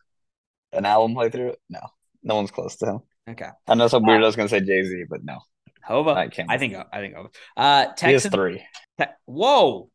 [0.73, 1.55] An album playthrough?
[1.69, 1.79] No,
[2.23, 2.99] no one's close to him.
[3.29, 5.39] Okay, I know some weirdo's gonna say Jay Z, but no,
[5.83, 6.11] Hova.
[6.11, 6.49] I can't.
[6.49, 6.75] I think.
[6.75, 7.15] I think.
[7.15, 7.29] Hova.
[7.57, 8.33] Uh, Texans.
[8.33, 8.63] three.
[8.97, 9.89] Te- Whoa,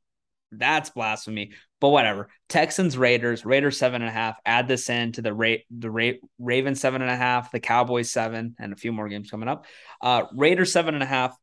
[0.52, 1.52] that's blasphemy.
[1.80, 2.28] But whatever.
[2.48, 4.36] Texans, Raiders, Raiders seven and a half.
[4.44, 8.10] Add this in to the rate the rate Ravens seven and a half, the Cowboys
[8.10, 9.66] seven, and a few more games coming up.
[10.00, 11.36] Uh, Raiders seven and a half.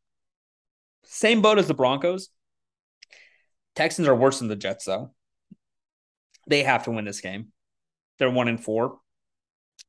[1.04, 2.30] Same boat as the Broncos.
[3.76, 5.12] Texans are worse than the Jets, though.
[6.46, 7.48] They have to win this game.
[8.18, 8.98] They're one and four.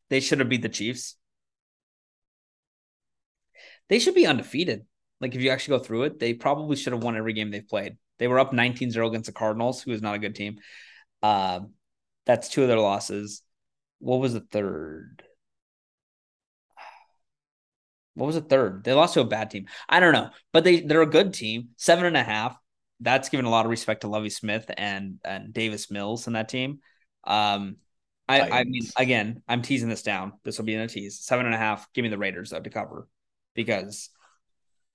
[0.09, 1.15] They should have beat the Chiefs.
[3.89, 4.86] They should be undefeated.
[5.19, 7.67] Like if you actually go through it, they probably should have won every game they've
[7.67, 7.97] played.
[8.22, 10.59] They were up 19-0 against the Cardinals, who is not a good team.
[11.24, 11.61] Uh,
[12.28, 13.41] that's two of their losses.
[13.97, 15.24] What was the third?
[18.13, 18.84] What was the third?
[18.84, 19.65] They lost to a bad team.
[19.89, 21.69] I don't know, but they they're a good team.
[21.78, 22.55] Seven and a half.
[22.99, 26.47] That's given a lot of respect to Lovie Smith and and Davis Mills and that
[26.47, 26.82] team.
[27.24, 27.78] Um,
[28.30, 30.34] I I mean, again, I'm teasing this down.
[30.43, 31.22] This will be in a tease.
[31.22, 31.91] Seven and a half.
[31.93, 33.07] Give me the Raiders though to cover
[33.55, 34.11] because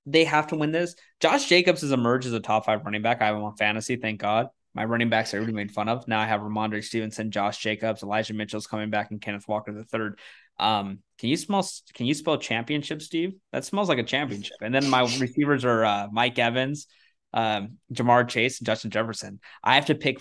[0.06, 0.94] they have to win this.
[1.20, 3.20] Josh Jacobs has emerged as a top five running back.
[3.20, 3.96] I have him on fantasy.
[3.96, 4.48] Thank God.
[4.72, 6.06] My running backs are already made fun of.
[6.06, 9.84] Now I have Rhamondre Stevenson, Josh Jacobs, Elijah Mitchell's coming back, and Kenneth Walker the
[9.84, 10.18] third.
[10.58, 11.66] Um, can you smell?
[11.94, 13.34] Can you spell championship, Steve?
[13.52, 14.56] That smells like a championship.
[14.60, 16.86] And then my receivers are uh, Mike Evans,
[17.32, 19.40] um, Ja'Marr Chase, and Justin Jefferson.
[19.64, 20.20] I have to pick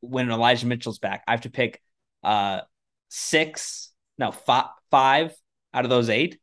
[0.00, 1.24] when Elijah Mitchell's back.
[1.26, 1.82] I have to pick
[2.22, 2.60] uh
[3.08, 5.34] six, no five, five
[5.74, 6.38] out of those eight,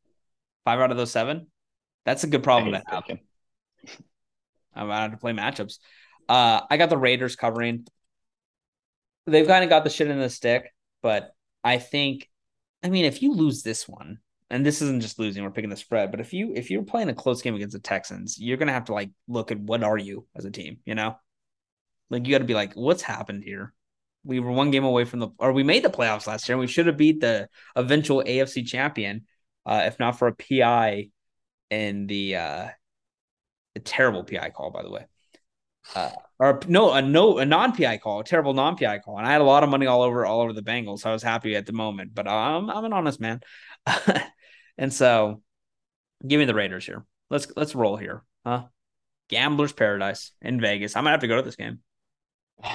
[0.65, 1.47] five out of those seven.
[2.07, 3.03] That's a good problem to have.
[4.73, 5.79] I'm out to play matchups.
[6.29, 7.85] Uh, I got the Raiders covering.
[9.25, 11.31] They've kind of got the shit in the stick, but
[11.65, 12.29] I think,
[12.81, 15.75] I mean, if you lose this one, and this isn't just losing, we're picking the
[15.75, 18.71] spread, but if you if you're playing a close game against the Texans, you're gonna
[18.71, 21.17] have to like look at what are you as a team, you know?
[22.09, 23.73] Like you got to be like, what's happened here?
[24.23, 26.61] We were one game away from the, or we made the playoffs last year, and
[26.61, 29.25] we should have beat the eventual AFC champion,
[29.65, 31.09] uh, if not for a PI
[31.69, 32.67] in the uh,
[33.75, 35.05] a terrible PI call, by the way.
[35.95, 39.25] Uh, or no, a no, a non PI call, a terrible non PI call, and
[39.25, 41.23] I had a lot of money all over all over the Bengals, so I was
[41.23, 42.13] happy at the moment.
[42.13, 43.41] But I'm I'm an honest man,
[44.77, 45.41] and so
[46.25, 47.05] give me the Raiders here.
[47.29, 48.65] Let's let's roll here, huh?
[49.29, 50.95] Gambler's Paradise in Vegas.
[50.95, 51.79] I'm gonna have to go to this game.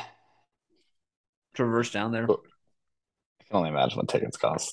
[1.54, 2.24] Traverse down there.
[2.24, 4.72] I can only imagine what tickets cost.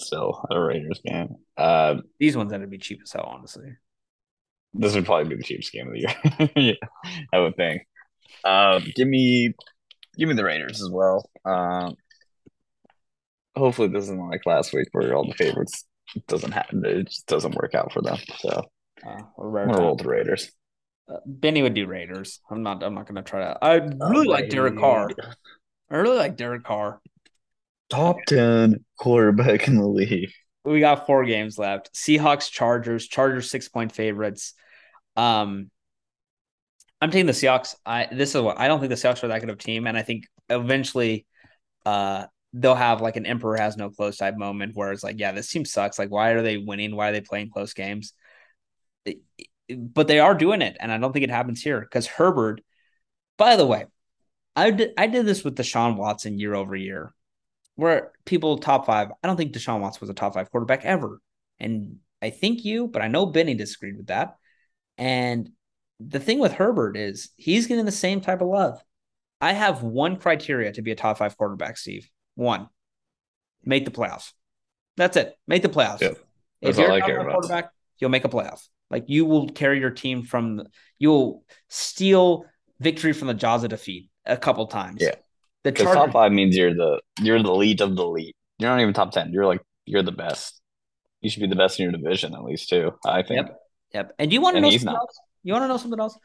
[0.00, 1.36] Still, at a Raiders game.
[1.56, 3.76] Uh, These ones had to be cheap as hell, honestly.
[4.74, 6.50] this would probably be the cheapest game of the year.
[6.56, 6.88] yeah,
[7.32, 7.82] I would think.
[8.44, 9.54] Uh, give me,
[10.16, 11.28] give me the Raiders as well.
[11.44, 11.96] Um,
[13.56, 15.84] hopefully, this isn't like last week where all the favorites
[16.26, 16.84] doesn't happen.
[16.84, 18.18] It just doesn't work out for them.
[18.38, 18.64] So
[19.06, 19.22] Uh, I'm
[19.68, 20.50] gonna roll the Raiders.
[21.10, 22.40] Uh, Benny would do Raiders.
[22.50, 22.82] I'm not.
[22.82, 23.58] I'm not gonna try to.
[23.64, 23.74] I
[24.10, 25.10] really like Derek Carr.
[25.90, 27.00] I really like Derek Carr.
[27.90, 30.30] Top ten quarterback in the league.
[30.64, 31.94] We got four games left.
[31.94, 33.06] Seahawks, Chargers.
[33.06, 34.54] Chargers six point favorites.
[35.16, 35.70] Um,
[37.00, 37.74] I'm taking the Seahawks.
[37.86, 39.86] I this is what I don't think the Seahawks are that good of a team,
[39.86, 41.26] and I think eventually,
[41.86, 45.32] uh, they'll have like an emperor has no clothes type moment where it's like, yeah,
[45.32, 45.98] this team sucks.
[45.98, 46.94] Like, why are they winning?
[46.94, 48.12] Why are they playing close games?
[49.70, 52.60] But they are doing it, and I don't think it happens here because Herbert.
[53.36, 53.86] By the way,
[54.56, 57.14] I did I did this with Deshaun Watson year over year,
[57.78, 59.12] where people top five.
[59.22, 61.20] I don't think Deshaun Watson was a top five quarterback ever,
[61.60, 64.34] and I think you, but I know Benny disagreed with that.
[64.96, 65.50] And
[66.00, 68.82] the thing with Herbert is he's getting the same type of love.
[69.40, 72.10] I have one criteria to be a top five quarterback, Steve.
[72.34, 72.68] One,
[73.64, 74.32] make the playoffs.
[74.96, 75.38] That's it.
[75.46, 76.00] Make the playoffs.
[76.00, 76.18] Yep.
[76.60, 77.32] If you're all a I top care five about.
[77.34, 77.70] quarterback,
[78.00, 78.66] you'll make a playoff.
[78.90, 80.64] Like you will carry your team from,
[80.98, 82.44] you'll steal
[82.80, 85.00] victory from the jaws of defeat a couple times.
[85.00, 85.14] Yeah.
[85.64, 88.36] The Chargers, top five means you're the you're the elite of the elite.
[88.58, 89.32] You're not even top ten.
[89.32, 90.60] You're like you're the best.
[91.20, 92.92] You should be the best in your division at least too.
[93.04, 93.46] I think.
[93.46, 93.60] Yep.
[93.94, 94.14] Yep.
[94.18, 94.96] And do you want to know something not.
[94.96, 95.18] else?
[95.42, 96.18] You want to know something else?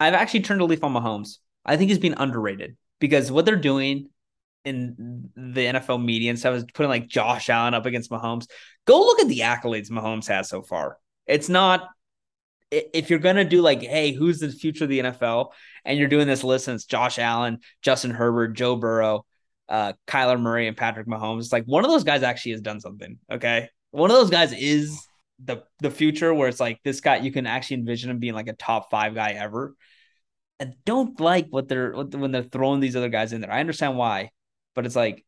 [0.00, 1.38] I've actually turned a leaf on Mahomes.
[1.64, 4.08] I think he's being underrated because what they're doing
[4.64, 8.46] in the NFL media and stuff is putting like Josh Allen up against Mahomes.
[8.86, 10.98] Go look at the accolades Mahomes has so far.
[11.26, 11.88] It's not
[12.92, 15.50] if you're gonna do like, hey, who's the future of the NFL?
[15.84, 19.24] And you're doing this list and it's Josh Allen, Justin Herbert, Joe Burrow,
[19.68, 21.40] uh, Kyler Murray, and Patrick Mahomes.
[21.40, 23.18] It's like one of those guys actually has done something.
[23.30, 23.68] Okay.
[23.90, 25.06] One of those guys is
[25.44, 28.48] the the future where it's like this guy you can actually envision him being like
[28.48, 29.74] a top five guy ever.
[30.60, 33.52] I don't like what they're when they're throwing these other guys in there.
[33.52, 34.30] I understand why,
[34.74, 35.24] but it's like,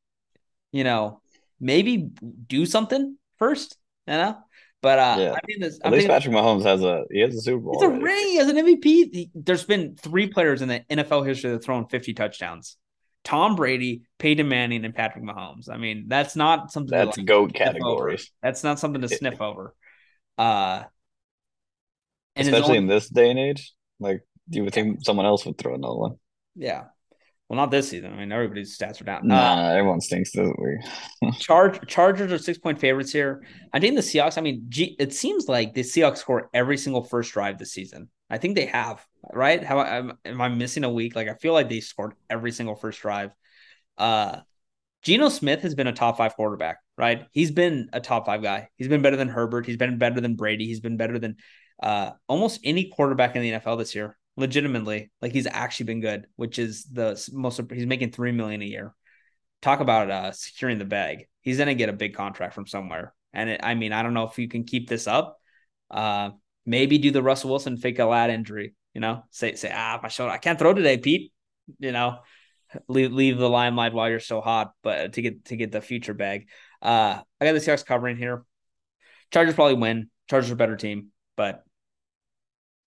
[0.72, 1.20] you know,
[1.60, 2.08] maybe
[2.46, 3.76] do something first,
[4.06, 4.38] you know.
[4.86, 5.32] But uh, yeah.
[5.32, 5.80] I this.
[5.80, 7.72] At I'm least Patrick Mahomes has a he has a Super Bowl.
[7.72, 8.28] It's a ring.
[8.28, 8.84] He has an MVP.
[8.84, 12.76] He, there's been three players in the NFL history that thrown 50 touchdowns.
[13.24, 15.68] Tom Brady, Peyton Manning, and Patrick Mahomes.
[15.68, 18.30] I mean, that's not something that's like goat categories.
[18.44, 19.74] That's not something to sniff over.
[20.38, 20.84] Uh,
[22.36, 24.20] especially in this day and age, like
[24.50, 26.14] you would think someone else would throw another one.
[26.54, 26.84] Yeah.
[27.48, 28.12] Well, not this season.
[28.12, 29.28] I mean, everybody's stats are down.
[29.28, 31.34] Nah, uh, everyone stinks this week.
[31.38, 33.44] Charge Chargers are six point favorites here.
[33.72, 34.36] I think the Seahawks.
[34.36, 38.10] I mean, G, it seems like the Seahawks score every single first drive this season.
[38.28, 39.62] I think they have right.
[39.62, 41.14] How am, am I missing a week?
[41.14, 43.30] Like I feel like they scored every single first drive.
[43.96, 44.40] Uh,
[45.02, 47.26] Geno Smith has been a top five quarterback, right?
[47.30, 48.70] He's been a top five guy.
[48.76, 49.66] He's been better than Herbert.
[49.66, 50.66] He's been better than Brady.
[50.66, 51.36] He's been better than
[51.80, 55.10] uh, almost any quarterback in the NFL this year legitimately.
[55.20, 57.60] Like he's actually been good, which is the most.
[57.72, 58.94] He's making three million a year.
[59.62, 61.26] Talk about uh, securing the bag.
[61.40, 63.14] He's gonna get a big contract from somewhere.
[63.32, 65.38] And it, I mean, I don't know if you can keep this up.
[65.90, 66.30] Uh,
[66.64, 68.74] maybe do the Russell Wilson fake a lat injury.
[68.94, 71.32] You know, say say ah my shoulder, I can't throw today, Pete.
[71.78, 72.18] You know,
[72.88, 76.14] leave leave the limelight while you're so hot, but to get to get the future
[76.14, 76.48] bag.
[76.82, 78.44] Uh, I got the Seahawks covering here.
[79.32, 80.10] Chargers probably win.
[80.28, 81.64] Chargers are better team, but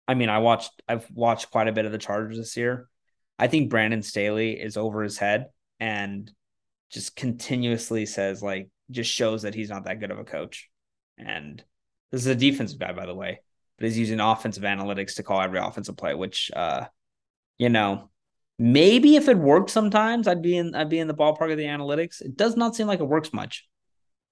[0.08, 2.88] I mean, I watched I've watched quite a bit of the Chargers this year.
[3.38, 5.46] I think Brandon Staley is over his head
[5.78, 6.30] and
[6.90, 10.68] just continuously says like just shows that he's not that good of a coach.
[11.18, 11.62] And
[12.12, 13.40] this is a defensive guy, by the way,
[13.78, 16.86] but he's using offensive analytics to call every offensive play, which uh,
[17.58, 18.10] you know,
[18.58, 21.64] maybe if it worked sometimes, I'd be in I'd be in the ballpark of the
[21.64, 22.20] analytics.
[22.20, 23.66] It does not seem like it works much.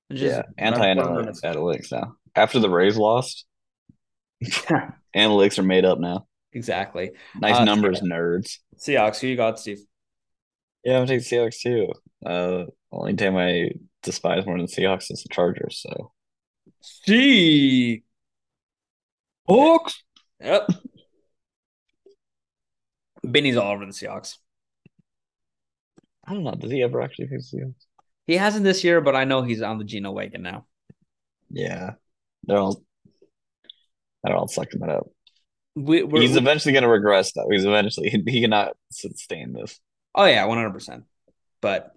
[0.09, 1.43] yeah, anti analytics.
[1.43, 2.15] analytics now.
[2.37, 3.47] After the Rays lost,
[5.17, 6.27] Analytics are made up now.
[6.53, 7.11] Exactly.
[7.41, 8.17] Nice uh, numbers, yeah.
[8.17, 8.59] nerds.
[8.79, 9.21] Seahawks.
[9.21, 9.81] Who you got, Steve?
[10.85, 11.93] Yeah, I'm taking Seahawks too.
[12.25, 13.71] Uh, only team I
[14.03, 15.83] despise more than Seahawks is the Chargers.
[15.83, 16.13] So,
[16.81, 18.05] see,
[19.47, 20.03] Hawks.
[20.41, 20.69] Yep.
[23.25, 24.37] Benny's all over the Seahawks.
[26.27, 26.53] I don't know.
[26.53, 27.87] Does he ever actually face Seahawks?
[28.27, 30.67] He hasn't this year, but I know he's on the Geno wagon now.
[31.51, 31.93] Yeah,
[32.45, 32.83] they're all
[34.25, 35.07] I don't know, sucking it up.
[35.77, 37.49] We, He's eventually going to regress, though.
[37.51, 39.79] He's eventually he cannot sustain this.
[40.15, 41.05] Oh yeah, one hundred percent.
[41.61, 41.91] But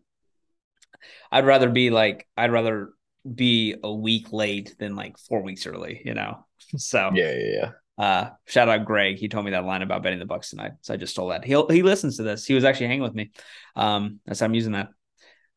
[1.31, 2.89] I'd rather be like I'd rather
[3.31, 6.01] be a week late than like four weeks early.
[6.03, 6.43] You know.
[6.75, 8.03] So yeah, yeah, yeah.
[8.03, 9.17] Uh, shout out Greg.
[9.17, 11.45] He told me that line about betting the Bucks tonight, so I just stole that.
[11.45, 12.45] He he listens to this.
[12.45, 13.31] He was actually hanging with me.
[13.75, 14.89] Um, that's I'm using that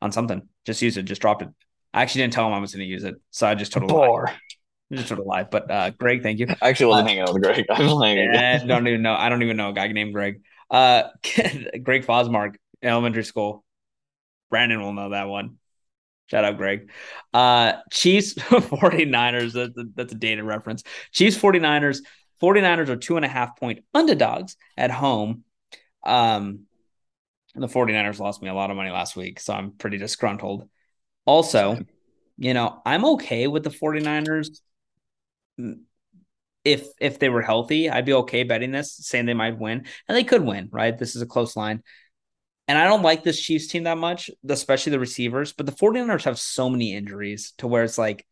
[0.01, 0.47] on something.
[0.65, 1.03] Just use it.
[1.03, 1.49] Just dropped it.
[1.93, 3.91] I actually didn't tell him I was going to use it, so I just told
[3.91, 3.97] him
[4.93, 5.51] just sort of live.
[5.51, 6.47] But uh, Greg, thank you.
[6.61, 7.67] I actually wasn't uh, hanging out with Greg.
[7.71, 8.33] I was hanging.
[8.33, 9.15] Yeah, don't even know.
[9.15, 10.43] I don't even know a guy named Greg.
[10.71, 11.05] Uh,
[11.83, 13.65] Greg Fosmark, elementary school.
[14.51, 15.59] Brandon will know that one.
[16.27, 16.91] Shout out, Greg.
[17.33, 19.53] Uh, Chiefs 49ers.
[19.53, 20.83] That's a, that's a dated reference.
[21.13, 22.01] Chiefs 49ers.
[22.41, 25.45] 49ers are two and a half point underdogs at home.
[26.05, 26.67] Um,
[27.55, 30.69] the 49ers lost me a lot of money last week, so I'm pretty disgruntled.
[31.27, 31.79] Also,
[32.39, 34.61] you know, I'm okay with the 49ers
[36.65, 40.17] if if they were healthy, I'd be okay betting this, saying they might win, and
[40.17, 40.69] they could win.
[40.73, 41.83] Right, this is a close line.
[42.69, 45.53] And I don't like this Chiefs team that much, especially the receivers.
[45.53, 48.25] But the 49ers have so many injuries to where it's like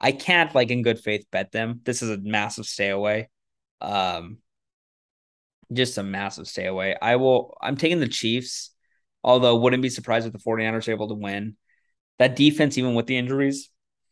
[0.00, 1.80] I can't like in good faith bet them.
[1.84, 3.28] This is a massive stay away.
[3.80, 4.38] Um
[5.72, 6.96] just a massive stay away.
[7.00, 8.70] I will I'm taking the Chiefs,
[9.22, 11.56] although wouldn't be surprised if the 49ers are able to win.
[12.18, 13.70] That defense, even with the injuries,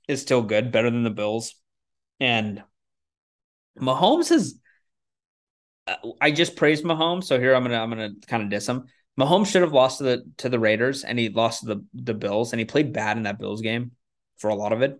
[0.09, 1.55] is still good, better than the Bills.
[2.21, 2.63] And
[3.79, 4.59] Mahomes has.
[6.21, 8.85] I just praised Mahomes, so here I'm gonna I'm gonna kind of diss him.
[9.19, 12.15] Mahomes should have lost to the to the Raiders, and he lost to the the
[12.15, 13.93] Bills, and he played bad in that Bills game
[14.39, 14.99] for a lot of it.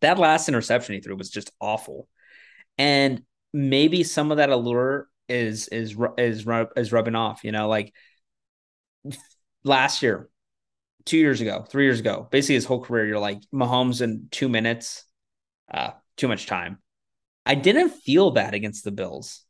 [0.00, 2.08] That last interception he threw was just awful,
[2.76, 3.22] and
[3.52, 6.46] maybe some of that allure is is is
[6.76, 7.44] is rubbing off.
[7.44, 7.94] You know, like
[9.64, 10.28] last year,
[11.04, 14.48] two years ago, three years ago, basically his whole career, you're like Mahomes in two
[14.48, 15.04] minutes,
[15.70, 16.78] uh, too much time.
[17.44, 19.44] I didn't feel that against the Bills.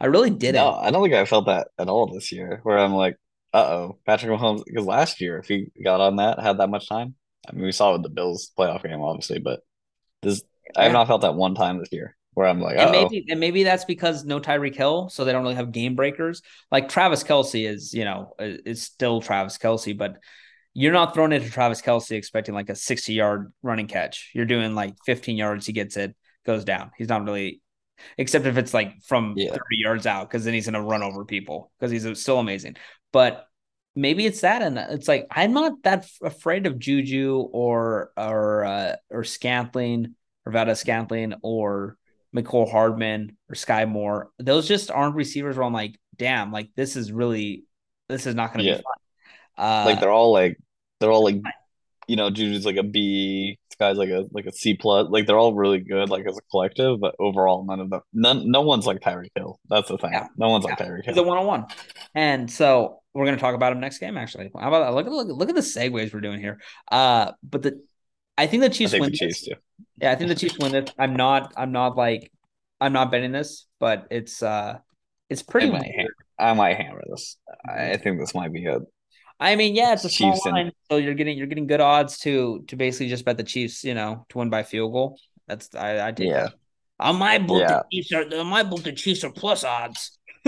[0.00, 0.56] I really didn't.
[0.56, 2.60] No, I don't think I felt that at all this year.
[2.62, 3.16] Where I'm like,
[3.52, 4.64] uh oh, Patrick Mahomes.
[4.66, 7.14] Because last year, if he got on that, had that much time.
[7.48, 9.60] I mean, we saw it with the Bills playoff game, obviously, but
[10.22, 10.42] this
[10.74, 13.40] I have not felt that one time this year where I'm like, and maybe and
[13.40, 16.42] maybe that's because no Tyreek Hill, so they don't really have game breakers.
[16.70, 20.18] Like Travis Kelce is, you know, is still Travis Kelce, but
[20.78, 24.30] you're not throwing it to Travis Kelce expecting like a 60 yard running catch.
[24.34, 26.14] You're doing like 15 yards, he gets it,
[26.44, 26.90] goes down.
[26.98, 27.62] He's not really,
[28.18, 29.48] except if it's like from yeah.
[29.52, 32.76] 30 yards out, because then he's going to run over people because he's still amazing.
[33.10, 33.46] But
[33.94, 38.96] maybe it's that, and it's like I'm not that afraid of Juju or or uh,
[39.10, 40.14] or Scantling
[40.44, 41.96] or Valdes-Scantling or
[42.36, 44.28] Mecole Hardman or Skyy Moore.
[44.38, 47.64] Those just aren't receivers where I'm like, damn, like this is really
[48.10, 48.76] this is not going to Yeah.
[48.76, 48.92] be fun.
[49.56, 50.58] Uh, like they're all like
[51.00, 51.40] they're all like
[52.08, 55.08] you know, Juju's like a B, this guy's like a like a C plus.
[55.10, 58.50] Like they're all really good, like as a collective, but overall, none of them, none,
[58.50, 59.58] no one's like Tyreek Hill.
[59.68, 60.12] That's the thing.
[60.12, 60.28] Yeah.
[60.36, 61.14] No one's like Tyreek Hill.
[61.14, 61.66] he's a one on one,
[62.14, 64.16] and so we're going to talk about him next game.
[64.16, 64.94] Actually, how about that?
[64.94, 66.60] Look at look, look at the segues we're doing here.
[66.90, 67.82] Uh, but the
[68.38, 69.10] I think the Chiefs think win.
[69.10, 69.18] the.
[69.18, 69.54] Chiefs too.
[70.00, 70.90] Yeah, I think the Chiefs win this.
[70.98, 71.52] I'm not.
[71.56, 72.30] I'm not like.
[72.80, 74.78] I'm not betting this, but it's uh,
[75.28, 75.94] it's pretty I might, weird.
[75.96, 76.06] ham-
[76.38, 77.36] I might hammer this.
[77.66, 78.80] I I think this might be a
[79.38, 81.80] I mean, yeah, it's a small Chiefs and- line, so you're getting you're getting good
[81.80, 85.18] odds to to basically just bet the Chiefs, you know, to win by field goal.
[85.46, 86.44] That's I I take Yeah.
[86.44, 86.54] that.
[86.98, 87.82] On my book, Yeah.
[87.90, 90.18] the Chiefs are on my book, the Chiefs are plus odds.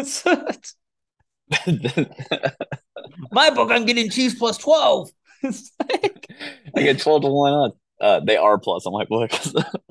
[3.33, 5.11] my book, I'm getting Chiefs plus twelve.
[5.43, 6.27] Like-
[6.77, 7.75] I get twelve to one odds.
[8.01, 9.31] Uh, they are plus on my book.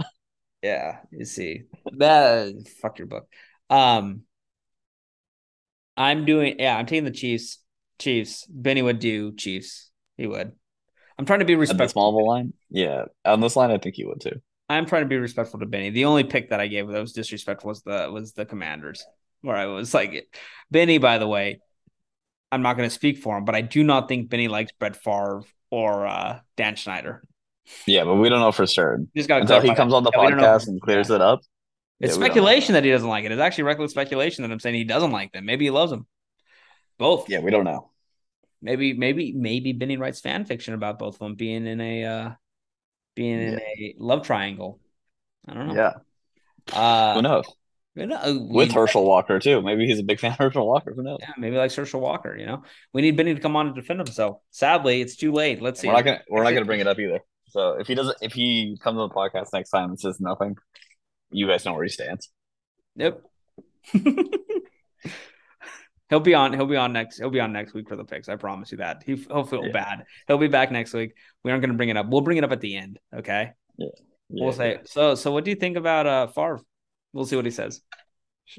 [0.63, 1.63] yeah, you see
[1.97, 2.53] that.
[2.81, 3.27] Fuck your book.
[3.69, 4.21] Um,
[5.95, 6.55] I'm doing.
[6.59, 7.59] Yeah, I'm taking the Chiefs.
[7.99, 8.45] Chiefs.
[8.49, 9.89] Benny would do Chiefs.
[10.17, 10.51] He would.
[11.17, 12.01] I'm trying to be respectful.
[12.01, 13.05] small ball line, yeah.
[13.25, 14.41] On this line, I think he would too.
[14.69, 15.89] I'm trying to be respectful to Benny.
[15.89, 19.05] The only pick that I gave that was disrespectful was the was the Commanders,
[19.41, 20.29] where I was like,
[20.69, 20.97] Benny.
[20.97, 21.61] By the way,
[22.51, 24.95] I'm not going to speak for him, but I do not think Benny likes Brett
[24.95, 25.41] Favre
[25.71, 27.23] or uh, Dan Schneider.
[27.85, 30.21] Yeah, but we don't know for certain just got until he comes on the Yeah,
[30.21, 31.15] we don't know podcast and clears yeah.
[31.15, 31.39] it up.
[31.39, 31.47] It's Yeah,
[31.99, 32.25] we don't know.
[32.25, 33.31] speculation that he doesn't like it.
[33.31, 35.45] It's actually reckless speculation that I'm saying he doesn't like them.
[35.45, 36.07] Maybe he loves them.
[36.97, 37.29] Both.
[37.29, 37.91] Yeah, we don't know.
[38.61, 42.31] Maybe maybe maybe Benny writes fan fiction about both of them being in a uh,
[43.15, 44.79] being in a love triangle.
[45.47, 45.75] I don't know.
[45.75, 45.93] Yeah,
[46.73, 47.45] Uh, who knows?
[47.95, 49.61] know, With Herschel Walker too.
[49.61, 50.93] Maybe he's a big fan of Herschel Walker.
[50.93, 51.19] Who knows?
[51.21, 52.35] Yeah, maybe like Herschel Walker.
[52.37, 54.39] You know, we need Benny to come on and defend himself.
[54.51, 55.61] Sadly, it's too late.
[55.61, 55.87] Let's see.
[55.87, 57.21] We're not gonna we're not gonna bring it up either.
[57.49, 60.57] So if he doesn't if he comes on the podcast next time and says nothing,
[61.31, 62.29] you guys know where he stands.
[62.95, 63.21] Yep.
[66.09, 66.53] he'll be on.
[66.53, 67.17] He'll be on next.
[67.17, 68.29] He'll be on next week for the picks.
[68.29, 69.03] I promise you that.
[69.05, 69.71] He, he'll feel Yeah.
[69.71, 70.03] bad.
[70.27, 71.13] He'll be back next week.
[71.43, 72.07] We aren't going to bring it up.
[72.09, 72.99] We'll bring it up at the end.
[73.15, 73.51] Okay.
[73.77, 73.87] Yeah.
[74.29, 74.79] We'll say.
[74.85, 75.15] So.
[75.15, 76.59] So what do you think about uh Favre?
[77.13, 77.81] We'll see what he says.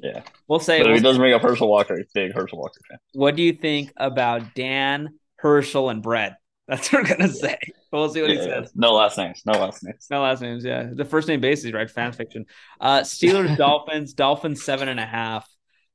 [0.03, 0.23] Yeah.
[0.47, 0.79] We'll say.
[0.79, 2.99] But if we'll he doesn't bring up Herschel Walker, he's big Herschel Walker fan.
[3.15, 6.35] what do you think about Dan Herschel and Brett?
[6.67, 7.57] That's what we're gonna say.
[7.91, 8.61] We'll see what he Yeah, yeah.
[8.65, 8.73] says.
[8.75, 9.43] No last names.
[9.47, 10.07] No last names.
[10.11, 10.91] No last names, yeah.
[10.93, 11.91] The first name basis, right?
[11.91, 12.45] Fan fiction.
[12.79, 15.49] Uh Steelers, Dolphins, Dolphins seven and a half.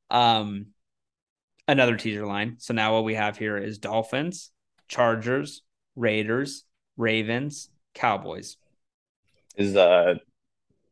[0.09, 0.67] Um
[1.67, 2.55] another teaser line.
[2.59, 4.51] So now what we have here is Dolphins,
[4.87, 5.61] Chargers,
[5.95, 6.63] Raiders,
[6.97, 8.57] Ravens, Cowboys.
[9.55, 10.15] Is uh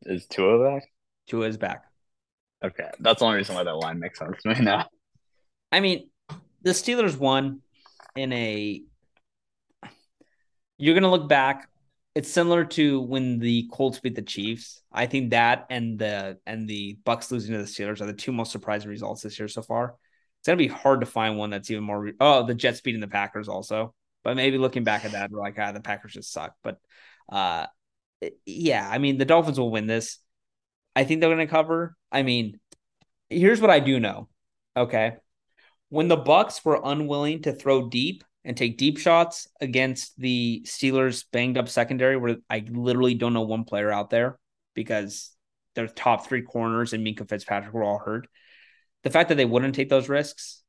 [0.03, 0.83] is Tua back?
[1.27, 1.85] Tua is back.
[2.63, 2.89] Okay.
[2.99, 4.85] That's the only reason why that line makes sense to me now.
[5.71, 6.09] I mean,
[6.61, 7.61] the Steelers won
[8.15, 8.83] in a.
[10.77, 11.67] You're gonna look back.
[12.13, 14.81] It's similar to when the Colts beat the Chiefs.
[14.91, 18.31] I think that and the and the Bucks losing to the Steelers are the two
[18.31, 19.95] most surprising results this year so far.
[20.41, 21.99] It's gonna be hard to find one that's even more.
[21.99, 23.93] Re- oh, the Jets beating the Packers also.
[24.23, 26.55] But maybe looking back at that, we're like, ah, the Packers just suck.
[26.63, 26.77] But
[27.31, 27.67] uh,
[28.45, 30.17] yeah, I mean, the Dolphins will win this.
[30.95, 31.95] I think they're gonna cover.
[32.11, 32.59] I mean,
[33.29, 34.27] here's what I do know.
[34.75, 35.15] Okay
[35.91, 41.25] when the Bucks were unwilling to throw deep and take deep shots against the Steelers
[41.33, 44.39] banged up secondary, where I literally don't know one player out there
[44.73, 45.31] because
[45.75, 48.29] their top three corners and Minkah Fitzpatrick were all hurt.
[49.03, 50.61] The fact that they wouldn't take those risks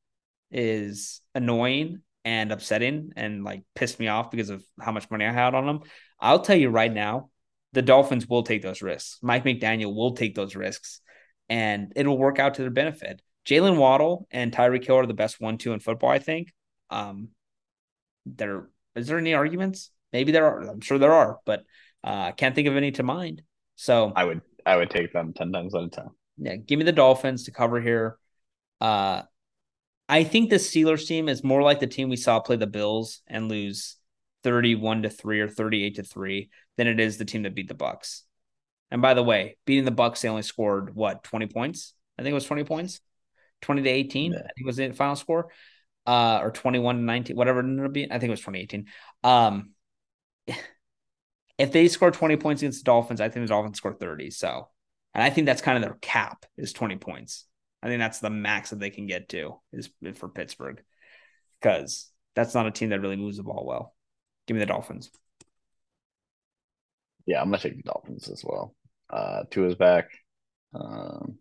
[0.51, 5.31] is annoying and upsetting and like pissed me off because of how much money I
[5.31, 5.79] had on them.
[6.19, 7.29] I'll tell you right now,
[7.73, 9.17] the Dolphins will take those risks.
[9.21, 11.01] Mike McDaniel will take those risks
[11.49, 13.21] and it'll work out to their benefit.
[13.45, 16.09] Jaylen Waddle and Tyreek Hill are the best one two in football.
[16.09, 16.53] I think.
[16.89, 17.29] Um,
[18.25, 19.89] there is there any arguments?
[20.13, 20.61] Maybe there are.
[20.69, 21.61] I'm sure there are, but
[22.03, 23.41] uh, I can't think of any to mind.
[23.75, 26.07] So I would I would take them ten times out of ten.
[26.37, 28.17] yeah, give me the Dolphins to cover here.
[28.81, 29.23] Uh,
[30.09, 33.21] I think the Steelers team is more like the team we saw play the Bills
[33.27, 33.95] and lose
[34.43, 37.73] thirty-one to three or thirty-eight to three than it is the team that beat the
[37.73, 38.23] Bucks.
[38.91, 41.93] And by the way, beating the Bucks, they only scored what twenty points.
[42.19, 42.99] I think it was twenty points,
[43.61, 44.33] twenty to eighteen.
[44.33, 44.39] Yeah.
[44.39, 45.49] I think was the final score,
[46.05, 48.11] uh, or twenty-one to nineteen, whatever it ended up being.
[48.11, 48.87] I think it was twenty eighteen.
[49.23, 49.71] Um,
[51.57, 54.29] if they score twenty points against the Dolphins, I think the Dolphins score thirty.
[54.29, 54.67] So,
[55.13, 57.45] and I think that's kind of their cap is twenty points.
[57.83, 60.81] I think that's the max that they can get to is for Pittsburgh
[61.61, 63.93] because that's not a team that really moves the ball well.
[64.47, 65.11] Give me the Dolphins.
[67.25, 68.73] Yeah, I'm gonna take the Dolphins as well.
[69.09, 70.05] Uh Tua's back.
[70.73, 71.37] Um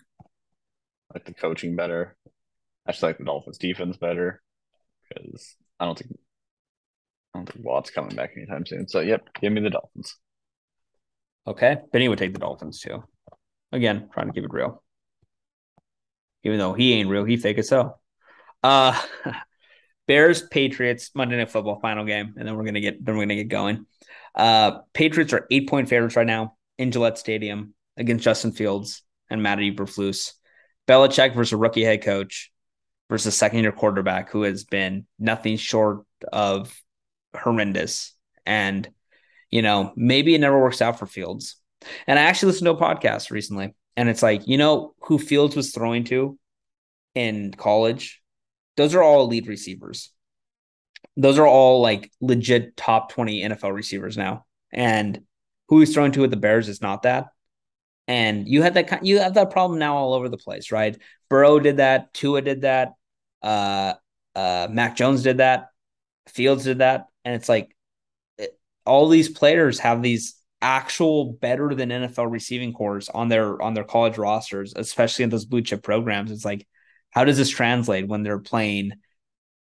[1.11, 2.17] I like the coaching better.
[2.27, 4.43] I actually like the Dolphins defense better
[5.09, 6.19] because I don't think
[7.35, 8.89] I don't think Watt's coming back anytime soon.
[8.89, 10.17] So yep, give me the Dolphins.
[11.47, 11.77] Okay.
[11.93, 13.05] Benny would take the Dolphins too.
[13.71, 14.82] Again, trying to keep it real.
[16.45, 18.01] Even though he ain't real, he fake as hell.
[18.63, 19.01] Uh
[20.09, 23.37] Bears, Patriots, Monday Night Football final game, and then we're gonna get then we're gonna
[23.37, 23.87] get going.
[24.35, 29.43] Uh Patriots are eight point favorites right now in Gillette Stadium against Justin Fields and
[29.43, 30.33] Matt Eberflus.
[30.89, 32.51] Belichick versus rookie head coach
[33.09, 36.75] versus second year quarterback who has been nothing short of
[37.37, 38.15] horrendous.
[38.47, 38.89] And,
[39.51, 41.57] you know, maybe it never works out for Fields.
[42.07, 45.57] And I actually listened to a podcast recently, and it's like, you know, who Fields
[45.57, 46.39] was throwing to
[47.15, 48.23] in college?
[48.77, 50.13] Those are all elite receivers.
[51.17, 54.47] Those are all like legit top 20 NFL receivers now.
[54.73, 55.23] And
[55.69, 57.29] who he's throwing to with the Bears is not that.
[58.09, 60.97] And you had that you have that problem now all over the place, right?
[61.29, 62.95] Burrow did that, Tua did that,
[63.43, 63.95] uh,
[64.35, 65.69] uh, Mac Jones did that,
[66.27, 67.77] Fields did that, and it's like
[68.39, 73.75] it, all these players have these actual better than NFL receiving corps on their on
[73.75, 76.31] their college rosters, especially in those blue chip programs.
[76.31, 76.67] It's like,
[77.11, 78.93] how does this translate when they're playing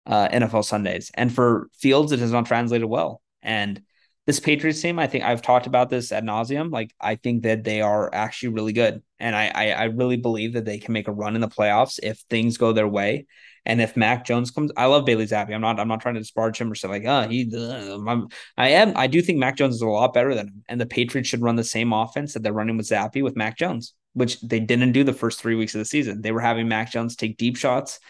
[0.07, 1.11] uh, NFL Sundays?
[1.15, 3.21] And for Fields, it has not translated well.
[3.43, 3.83] And
[4.27, 6.71] this Patriots team, I think I've talked about this ad nauseum.
[6.71, 10.53] Like I think that they are actually really good, and I, I I really believe
[10.55, 13.27] that they can make a run in the playoffs if things go their way.
[13.65, 15.55] And if Mac Jones comes, I love Bailey Zappe.
[15.55, 15.79] I'm not.
[15.79, 17.53] I'm not trying to disparage him or say like, oh, he.
[17.55, 18.23] Uh,
[18.57, 18.93] I am.
[18.97, 21.43] I do think Mac Jones is a lot better than him, and the Patriots should
[21.43, 24.93] run the same offense that they're running with Zappe with Mac Jones, which they didn't
[24.93, 26.23] do the first three weeks of the season.
[26.23, 28.01] They were having Mac Jones take deep shots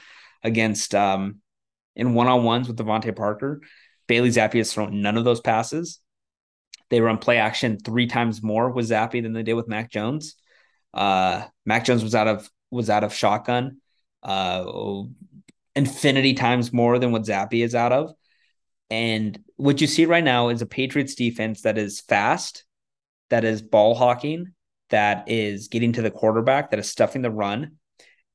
[0.43, 1.41] against um
[1.95, 3.61] in one on ones with DeVante Parker.
[4.07, 6.01] Bailey Zappe has thrown none of those passes.
[6.89, 10.35] They run play action three times more with Zappe than they did with Mac Jones.
[10.95, 13.81] Uh, Mac Jones was out of was out of shotgun.
[14.23, 15.03] Uh,
[15.75, 18.13] infinity times more than what Zappe is out of.
[18.91, 22.65] And what you see right now is a Patriots defense that is fast,
[23.31, 24.53] that is ball hawking,
[24.91, 27.77] that is getting to the quarterback, that is stuffing the run.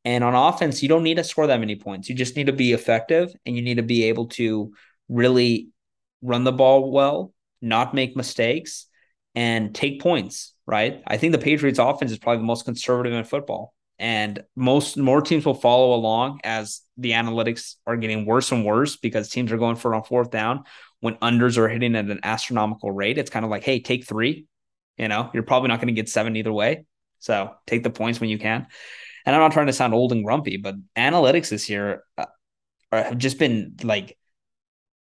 [0.03, 2.09] And on offense, you don't need to score that many points.
[2.09, 4.71] You just need to be effective and you need to be able to
[5.09, 5.69] really
[6.21, 8.87] run the ball well, not make mistakes,
[9.35, 11.03] and take points, right?
[11.05, 15.21] I think the Patriots offense is probably the most conservative in football and most more
[15.21, 19.57] teams will follow along as the analytics are getting worse and worse because teams are
[19.57, 20.63] going for it on fourth down.
[20.99, 24.45] When unders are hitting at an astronomical rate it's kind of like hey take three.
[24.97, 26.85] You know you're probably not going to get seven either way.
[27.19, 28.67] So take the points when you can.
[29.25, 32.25] And i'm not trying to sound old and grumpy but analytics this year uh,
[32.91, 34.17] have just been like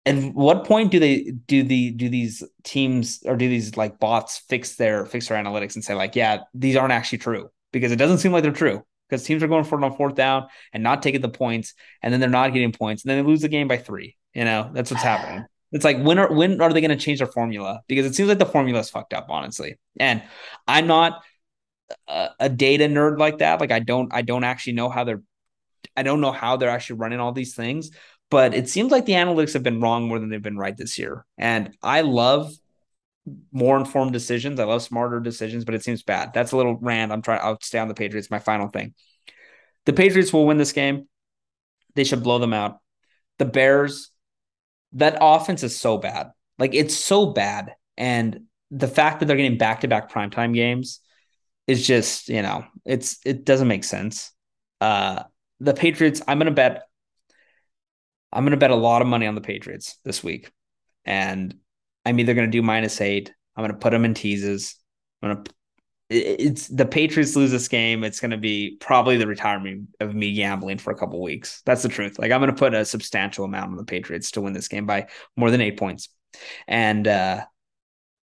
[0.07, 4.39] at what point do they do the do these teams or do these like bots
[4.49, 7.97] fix their fix their analytics and say like yeah these aren't actually true because it
[7.97, 10.83] doesn't seem like they're true because teams are going for it on fourth down and
[10.83, 13.49] not taking the points, and then they're not getting points, and then they lose the
[13.49, 14.17] game by three.
[14.33, 15.45] You know, that's what's happening.
[15.73, 17.83] It's like when are when are they going to change their formula?
[17.89, 19.77] Because it seems like the formula is fucked up, honestly.
[19.99, 20.23] And
[20.67, 21.23] I'm not
[22.09, 23.61] a, a data nerd like that.
[23.61, 25.23] Like I don't I don't actually know how they're
[25.97, 27.91] I don't know how they're actually running all these things.
[28.31, 30.99] But it seems like the analytics have been wrong more than they've been right this
[30.99, 31.27] year.
[31.37, 32.53] And I love
[33.53, 34.61] more informed decisions.
[34.61, 36.33] I love smarter decisions, but it seems bad.
[36.35, 37.13] That's a little rant.
[37.13, 37.41] I'm trying.
[37.43, 38.31] I'll stay on the Patriots.
[38.31, 38.95] My final thing.
[39.87, 41.09] The Patriots will win this game.
[41.95, 42.81] They should blow them out.
[43.39, 44.11] The Bears,
[44.93, 46.31] that offense is so bad.
[46.59, 47.75] Like it's so bad.
[47.97, 51.01] And the fact that they're getting back to back primetime games
[51.67, 54.33] is just, you know, it's it doesn't make sense.
[54.81, 55.25] Uh
[55.61, 56.85] the Patriots, I'm gonna bet
[58.33, 60.51] I'm gonna bet a lot of money on the Patriots this week.
[61.05, 61.55] And
[62.05, 63.33] I'm either going to do minus eight.
[63.57, 64.77] I'm going to put them in teases.
[65.23, 65.53] I'm going to.
[66.11, 68.05] It's the Patriots lose this game.
[68.05, 71.63] It's going to be probably the retirement of me gambling for a couple weeks.
[71.65, 72.19] That's the truth.
[72.19, 74.87] Like I'm going to put a substantial amount on the Patriots to win this game
[74.87, 76.11] by more than eight points.
[76.69, 77.45] And uh,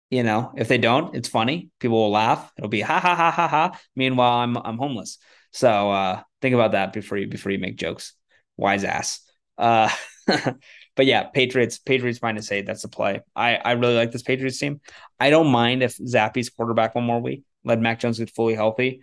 [0.10, 1.70] you know, if they don't, it's funny.
[1.80, 2.52] People will laugh.
[2.58, 3.80] It'll be ha ha ha ha ha.
[3.96, 5.18] Meanwhile, I'm I'm homeless.
[5.52, 8.14] So uh, think about that before you before you make jokes.
[8.58, 9.22] Wise ass.
[9.58, 9.90] Uh,
[11.00, 12.66] But yeah, Patriots, Patriots minus eight.
[12.66, 13.22] That's the play.
[13.34, 14.82] I, I really like this Patriots team.
[15.18, 19.00] I don't mind if Zappe's quarterback one more week, let Mac Jones get fully healthy.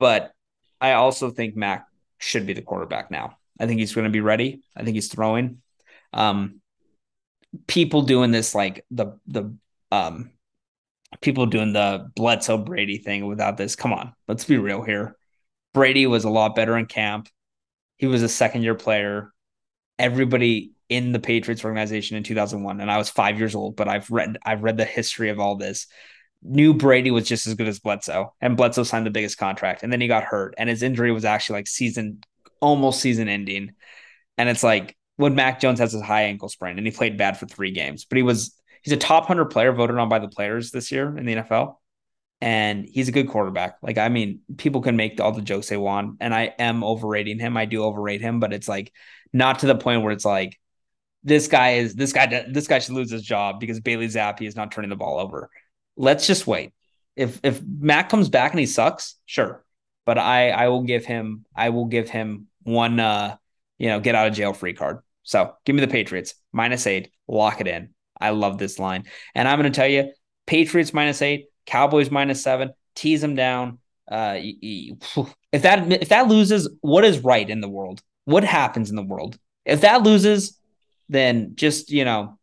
[0.00, 0.32] But
[0.80, 1.86] I also think Mac
[2.18, 3.36] should be the quarterback now.
[3.60, 4.64] I think he's going to be ready.
[4.76, 5.62] I think he's throwing.
[6.12, 6.60] Um,
[7.68, 9.54] people doing this like the the
[9.92, 10.30] um
[11.20, 13.76] people doing the Bledsoe Brady thing without this.
[13.76, 15.16] Come on, let's be real here.
[15.72, 17.28] Brady was a lot better in camp.
[17.96, 19.32] He was a second year player.
[20.00, 24.10] Everybody in the Patriots organization in 2001 and I was 5 years old, but I've
[24.10, 25.86] read I've read the history of all this.
[26.42, 29.92] Knew Brady was just as good as Bledsoe and Bledsoe signed the biggest contract and
[29.92, 32.20] then he got hurt and his injury was actually like season
[32.60, 33.72] almost season ending.
[34.38, 37.36] And it's like when Mac Jones has a high ankle sprain and he played bad
[37.38, 40.28] for 3 games, but he was he's a top 100 player voted on by the
[40.28, 41.76] players this year in the NFL.
[42.40, 43.76] and he's a good quarterback.
[43.82, 47.38] Like, I mean, people can make all the jokes they want, and I am overrating
[47.38, 47.56] him.
[47.56, 48.92] I do overrate him, but it's like
[49.32, 50.58] not to the point where it's like
[51.28, 54.56] this guy is this guy this guy should lose his job because Bailey Zappe is
[54.56, 55.50] not turning the ball over.
[55.96, 56.72] Let's just wait.
[57.16, 59.64] If if Mac comes back and he sucks, sure.
[60.04, 63.36] But I I will give him I will give him one uh
[63.78, 65.00] you know get out of jail free card.
[65.22, 67.90] So give me the Patriots minus eight, lock it in.
[68.20, 70.12] I love this line, and I'm going to tell you,
[70.46, 73.78] Patriots minus eight, Cowboys minus seven, tease them down.
[74.10, 74.38] Uh,
[75.52, 78.02] if that if that loses, what is right in the world?
[78.24, 79.38] What happens in the world?
[79.64, 80.57] If that loses,
[81.08, 82.38] then just, you know,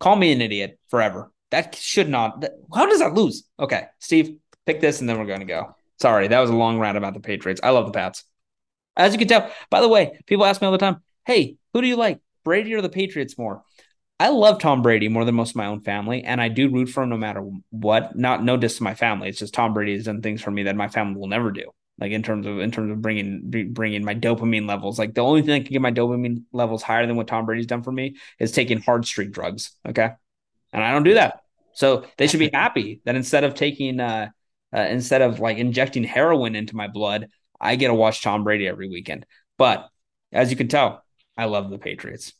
[0.00, 1.30] call me an idiot forever.
[1.50, 2.40] That should not.
[2.42, 3.44] That, how does that lose?
[3.58, 4.36] Okay, Steve,
[4.66, 5.74] pick this and then we're going to go.
[6.00, 7.60] Sorry, that was a long rant about the Patriots.
[7.62, 8.24] I love the Pats.
[8.96, 11.80] As you can tell, by the way, people ask me all the time, hey, who
[11.80, 13.62] do you like, Brady or the Patriots more?
[14.18, 16.88] I love Tom Brady more than most of my own family, and I do root
[16.88, 18.16] for him no matter what.
[18.16, 19.28] Not no diss to my family.
[19.28, 21.70] It's just Tom Brady has done things for me that my family will never do
[22.02, 24.98] like in terms of in terms of bringing bringing my dopamine levels.
[24.98, 27.68] Like the only thing that can get my dopamine levels higher than what Tom Brady's
[27.68, 29.70] done for me is taking hard streak drugs.
[29.88, 30.10] Okay,
[30.72, 31.42] and I don't do that.
[31.74, 34.30] So they should be happy that instead of taking uh,
[34.74, 37.28] uh instead of like injecting heroin into my blood,
[37.60, 39.24] I get to watch Tom Brady every weekend.
[39.56, 39.88] But
[40.32, 41.04] as you can tell,
[41.36, 42.32] I love the Patriots.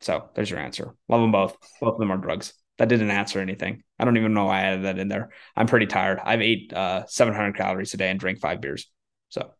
[0.00, 0.94] So there's your answer.
[1.08, 1.56] Love them both.
[1.80, 2.54] Both of them are drugs.
[2.82, 3.84] That didn't answer anything.
[3.96, 5.30] I don't even know why I added that in there.
[5.54, 6.18] I'm pretty tired.
[6.20, 8.90] I've ate uh, 700 calories a day and drank five beers.
[9.28, 9.52] So,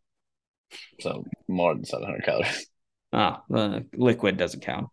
[0.99, 2.67] so more than 700 calories.
[3.13, 4.87] Ah, the liquid doesn't count.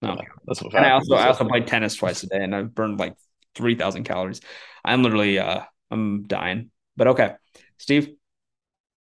[0.00, 0.74] No, yeah, that's what.
[0.74, 3.14] And I also I also played tennis twice a day, and I've burned like
[3.56, 4.40] 3,000 calories.
[4.82, 6.70] I'm literally uh I'm dying.
[6.96, 7.34] But okay,
[7.76, 8.08] Steve.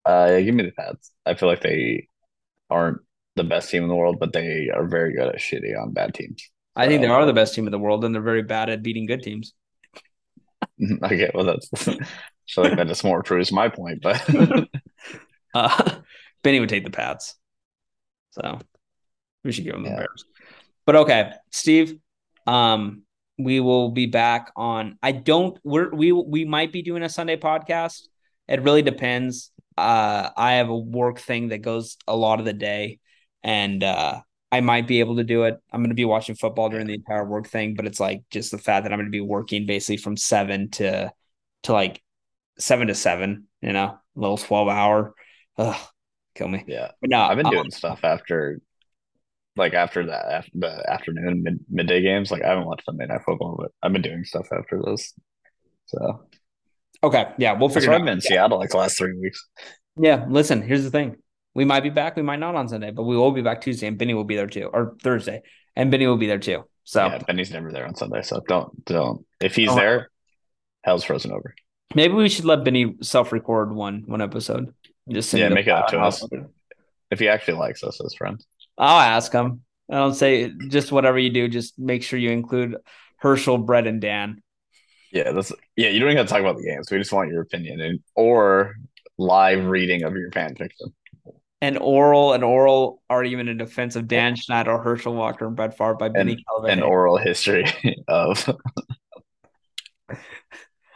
[0.04, 1.12] Uh, yeah, give me the Pats.
[1.26, 2.08] I feel like they
[2.70, 3.02] aren't
[3.36, 6.14] the best team in the world, but they are very good at shitty on bad
[6.14, 6.50] teams.
[6.74, 8.82] I think they are the best team in the world, and they're very bad at
[8.82, 9.52] beating good teams.
[11.02, 11.96] okay, well, that's I
[12.48, 14.02] feel like that just more proves my point.
[14.02, 14.24] But
[15.54, 15.96] uh,
[16.42, 17.36] Benny would take the Pats,
[18.30, 18.58] so
[19.44, 19.96] we should give him the yeah.
[19.96, 20.24] Bears.
[20.86, 21.96] But okay, Steve,
[22.46, 23.02] um,
[23.38, 24.98] we will be back on.
[25.02, 25.58] I don't.
[25.62, 28.02] We're we we might be doing a Sunday podcast.
[28.48, 29.50] It really depends.
[29.76, 32.98] Uh, I have a work thing that goes a lot of the day,
[33.42, 34.20] and uh,
[34.52, 35.58] I might be able to do it.
[35.72, 38.50] I'm going to be watching football during the entire work thing, but it's like just
[38.50, 41.10] the fact that I'm going to be working basically from seven to
[41.62, 42.02] to like
[42.58, 43.48] seven to seven.
[43.62, 45.14] You know, a little twelve hour.
[45.56, 45.80] Ugh,
[46.34, 46.64] kill me.
[46.66, 48.60] Yeah, but no, I've been doing stuff after,
[49.56, 52.30] like after that, after the afternoon mid, midday games.
[52.30, 55.14] Like I haven't watched Sunday night football, but I've been doing stuff after those.
[55.86, 56.26] So
[57.02, 57.90] okay, yeah, we'll figure.
[57.90, 59.48] I've been in Seattle like the last three weeks.
[59.96, 60.60] Yeah, listen.
[60.60, 61.21] Here's the thing.
[61.54, 62.16] We might be back.
[62.16, 64.36] We might not on Sunday, but we will be back Tuesday, and Benny will be
[64.36, 65.42] there too, or Thursday,
[65.76, 66.64] and Benny will be there too.
[66.84, 69.24] So yeah, Benny's never there on Sunday, so don't don't.
[69.40, 69.76] If he's oh.
[69.76, 70.10] there,
[70.82, 71.54] hell's frozen over.
[71.94, 74.74] Maybe we should let Benny self-record one one episode.
[75.08, 76.24] Just yeah, make it up to us.
[77.10, 78.46] If he actually likes us as friends,
[78.78, 79.62] I'll ask him.
[79.90, 81.48] I don't say just whatever you do.
[81.48, 82.76] Just make sure you include
[83.18, 84.42] Herschel, Brett, and Dan.
[85.12, 85.90] Yeah, that's yeah.
[85.90, 86.90] You don't even have to talk about the games.
[86.90, 88.76] We just want your opinion and or
[89.18, 90.94] live reading of your fan fiction
[91.62, 95.94] an oral an oral argument in defense of Dan Schneider, Herschel Walker, and Brett Favre
[95.94, 96.70] by Benny Calvin.
[96.70, 97.64] An oral history
[98.08, 98.50] of.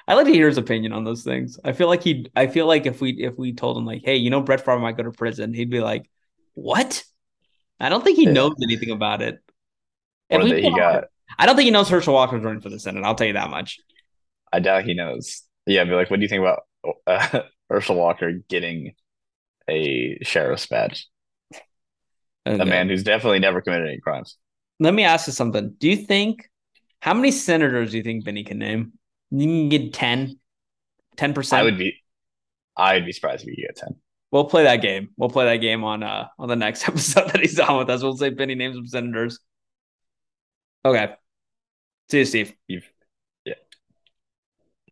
[0.08, 1.58] I like to hear his opinion on those things.
[1.64, 2.26] I feel like he.
[2.34, 4.78] I feel like if we if we told him like, hey, you know, Brett Favre
[4.78, 6.10] might go to prison, he'd be like,
[6.54, 7.02] what?
[7.78, 8.32] I don't think he yeah.
[8.32, 9.40] knows anything about it.
[10.28, 11.04] If or that he got.
[11.38, 13.04] I don't think he knows Herschel Walker's running for the Senate.
[13.04, 13.78] I'll tell you that much.
[14.52, 15.42] I doubt he knows.
[15.66, 16.62] Yeah, be like, what do you think about
[17.06, 17.40] uh,
[17.70, 18.94] Herschel Walker getting
[19.68, 21.08] a sheriff's badge.
[22.46, 22.62] Okay.
[22.62, 24.36] A man who's definitely never committed any crimes.
[24.78, 25.74] Let me ask you something.
[25.78, 26.48] Do you think
[27.00, 28.92] how many senators do you think Benny can name?
[29.30, 30.38] You can get 10,
[31.16, 31.52] 10%.
[31.52, 31.94] I would be
[32.76, 33.96] I'd be surprised if you get 10.
[34.30, 35.10] We'll play that game.
[35.16, 38.02] We'll play that game on uh on the next episode that he's on with us.
[38.02, 39.40] We'll say Benny names some senators.
[40.84, 41.14] Okay.
[42.10, 42.54] See you, Steve.
[42.68, 42.88] You've